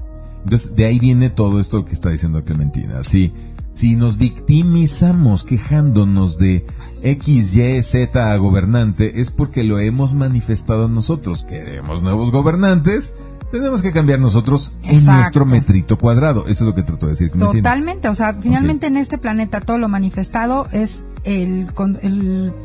[0.43, 3.03] Entonces, de ahí viene todo esto que está diciendo Clementina.
[3.03, 3.31] Sí,
[3.77, 6.65] si nos victimizamos quejándonos de
[7.03, 11.43] X, Y, Z gobernante, es porque lo hemos manifestado nosotros.
[11.43, 13.17] Queremos nuevos gobernantes,
[13.51, 16.47] tenemos que cambiar nosotros en nuestro metrito cuadrado.
[16.47, 17.31] Eso es lo que trato de decir.
[17.31, 21.67] Totalmente, o sea, finalmente en este planeta todo lo manifestado es el,
[22.01, 22.55] el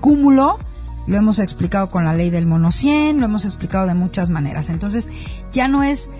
[0.00, 0.58] cúmulo
[1.06, 4.70] lo hemos explicado con la ley del mono 100, lo hemos explicado de muchas maneras.
[4.70, 5.08] Entonces,
[5.52, 6.10] ya no es...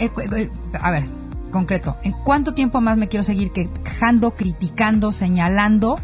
[0.00, 0.50] Eh, eh,
[0.80, 1.04] a ver,
[1.50, 5.98] concreto, ¿en cuánto tiempo más me quiero seguir quejando, criticando, señalando?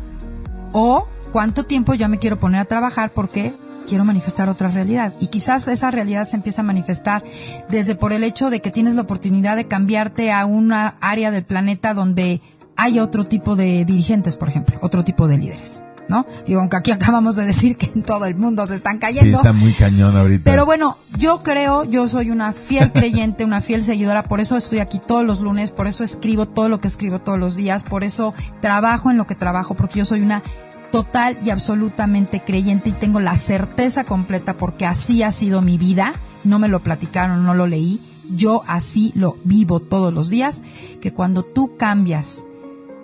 [0.72, 3.54] ¿O cuánto tiempo ya me quiero poner a trabajar porque
[3.86, 5.12] quiero manifestar otra realidad?
[5.20, 7.22] Y quizás esa realidad se empieza a manifestar
[7.68, 11.44] desde por el hecho de que tienes la oportunidad de cambiarte a una área del
[11.44, 12.40] planeta donde
[12.76, 15.82] hay otro tipo de dirigentes, por ejemplo, otro tipo de líderes.
[16.08, 16.26] ¿No?
[16.46, 19.24] Digo, aunque aquí acabamos de decir que en todo el mundo se están cayendo.
[19.24, 20.50] Sí, está muy cañón ahorita.
[20.50, 24.80] Pero bueno, yo creo, yo soy una fiel creyente, una fiel seguidora, por eso estoy
[24.80, 28.04] aquí todos los lunes, por eso escribo todo lo que escribo todos los días, por
[28.04, 30.42] eso trabajo en lo que trabajo, porque yo soy una
[30.90, 36.12] total y absolutamente creyente y tengo la certeza completa porque así ha sido mi vida,
[36.44, 38.00] no me lo platicaron, no lo leí,
[38.30, 40.62] yo así lo vivo todos los días,
[41.00, 42.44] que cuando tú cambias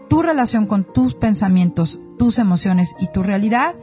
[0.08, 3.74] tu relación con tus pensamientos, tus emociones y tu realidad,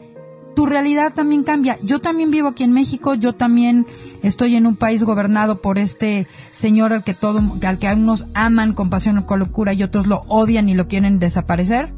[0.55, 1.77] tu realidad también cambia.
[1.83, 3.85] Yo también vivo aquí en México, yo también
[4.23, 7.87] estoy en un país gobernado por este señor al que todo, al que
[8.33, 11.93] aman con pasión o con locura y otros lo odian y lo quieren desaparecer.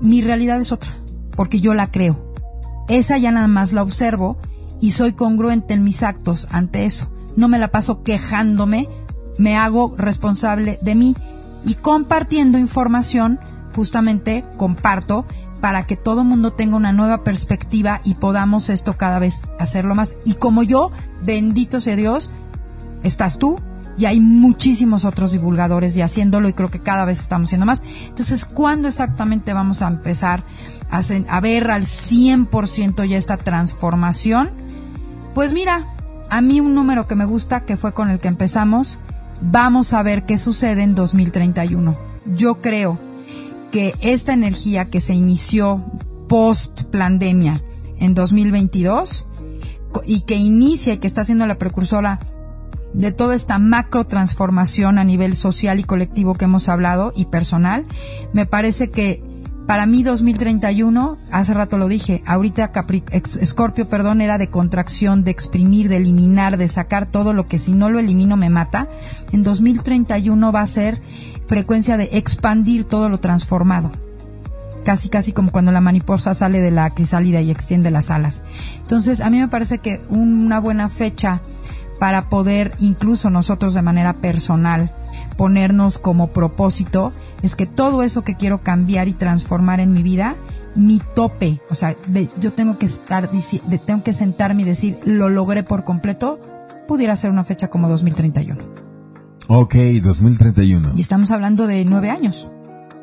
[0.00, 0.90] Mi realidad es otra,
[1.36, 2.32] porque yo la creo.
[2.88, 4.38] Esa ya nada más la observo
[4.80, 7.10] y soy congruente en mis actos ante eso.
[7.36, 8.88] No me la paso quejándome,
[9.38, 11.14] me hago responsable de mí
[11.68, 13.38] y compartiendo información,
[13.76, 15.26] justamente comparto
[15.60, 20.16] para que todo mundo tenga una nueva perspectiva y podamos esto cada vez hacerlo más.
[20.24, 20.90] Y como yo,
[21.22, 22.30] bendito sea Dios,
[23.02, 23.60] estás tú
[23.98, 27.82] y hay muchísimos otros divulgadores y haciéndolo y creo que cada vez estamos siendo más.
[28.08, 30.44] Entonces, ¿cuándo exactamente vamos a empezar
[30.90, 34.50] a, a ver al 100% ya esta transformación?
[35.34, 35.84] Pues mira,
[36.30, 39.00] a mí un número que me gusta, que fue con el que empezamos,
[39.42, 41.94] Vamos a ver qué sucede en 2031.
[42.26, 42.98] Yo creo
[43.70, 45.84] que esta energía que se inició
[46.28, 47.62] post pandemia
[47.98, 49.26] en 2022
[50.06, 52.18] y que inicia y que está siendo la precursora
[52.92, 57.86] de toda esta macro transformación a nivel social y colectivo que hemos hablado y personal,
[58.32, 59.22] me parece que
[59.68, 63.04] para mí 2031, hace rato lo dije, ahorita Capri
[63.44, 67.72] Scorpio, perdón, era de contracción, de exprimir, de eliminar, de sacar todo lo que si
[67.72, 68.88] no lo elimino me mata.
[69.30, 71.02] En 2031 va a ser
[71.46, 73.92] frecuencia de expandir todo lo transformado.
[74.86, 78.44] Casi, casi como cuando la mariposa sale de la crisálida y extiende las alas.
[78.78, 81.42] Entonces, a mí me parece que una buena fecha
[82.00, 84.94] para poder, incluso nosotros de manera personal,
[85.38, 87.12] ponernos como propósito
[87.42, 90.34] es que todo eso que quiero cambiar y transformar en mi vida,
[90.74, 91.96] mi tope, o sea,
[92.40, 93.30] yo tengo que estar,
[93.86, 96.40] tengo que sentarme y decir, lo logré por completo
[96.88, 98.60] pudiera ser una fecha como 2031.
[99.46, 100.92] Ok, 2031.
[100.96, 102.48] Y estamos hablando de nueve años.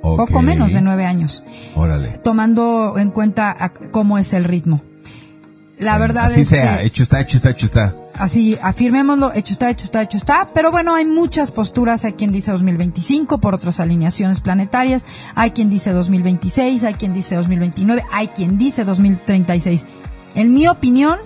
[0.01, 1.43] Poco menos de nueve años.
[1.75, 2.19] Órale.
[2.23, 4.81] Tomando en cuenta cómo es el ritmo.
[5.79, 7.93] La verdad Así es sea, que hecho está, hecho está, hecho está.
[8.13, 12.31] así afirmémoslo, hecho está, hecho está, hecho está, pero bueno, hay muchas posturas, hay quien
[12.31, 15.03] dice 2025 por otras alineaciones planetarias,
[15.35, 19.85] hay quien dice 2026, hay quien dice 2029, hay quien dice 2036.
[20.35, 21.19] En mi opinión,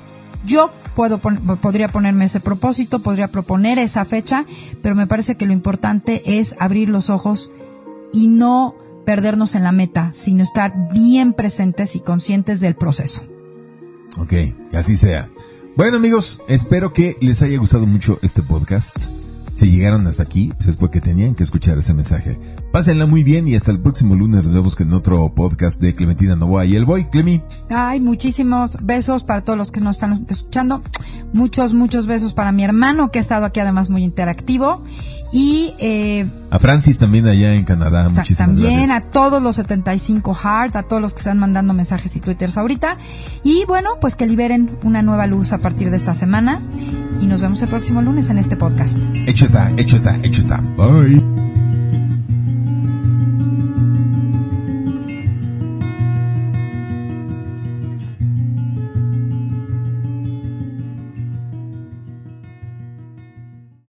[0.45, 4.45] yo puedo pon- podría ponerme ese propósito, podría proponer esa fecha,
[4.81, 7.51] pero me parece que lo importante es abrir los ojos
[8.13, 8.73] y no
[9.05, 13.21] perdernos en la meta, sino estar bien presentes y conscientes del proceso.
[14.19, 14.33] Ok,
[14.73, 15.29] así sea.
[15.75, 19.09] Bueno amigos, espero que les haya gustado mucho este podcast.
[19.55, 22.39] Si llegaron hasta aquí, pues es porque tenían que escuchar ese mensaje.
[22.71, 26.37] Pásenla muy bien y hasta el próximo lunes nos vemos en otro podcast de Clementina
[26.37, 27.41] Novoa y el Boy, Clemi.
[27.69, 30.81] Ay, muchísimos besos para todos los que nos están escuchando.
[31.33, 34.81] Muchos, muchos besos para mi hermano que ha estado aquí además muy interactivo.
[35.31, 39.07] Y eh, A Francis también allá en Canadá, muchísimas también gracias.
[39.07, 42.97] a todos los 75 Heart, a todos los que están mandando mensajes y twitters ahorita.
[43.43, 46.61] Y bueno, pues que liberen una nueva luz a partir de esta semana.
[47.21, 49.03] Y nos vemos el próximo lunes en este podcast.
[49.27, 50.57] Hecho está, hecho está, hecho está.
[50.61, 51.58] Bye.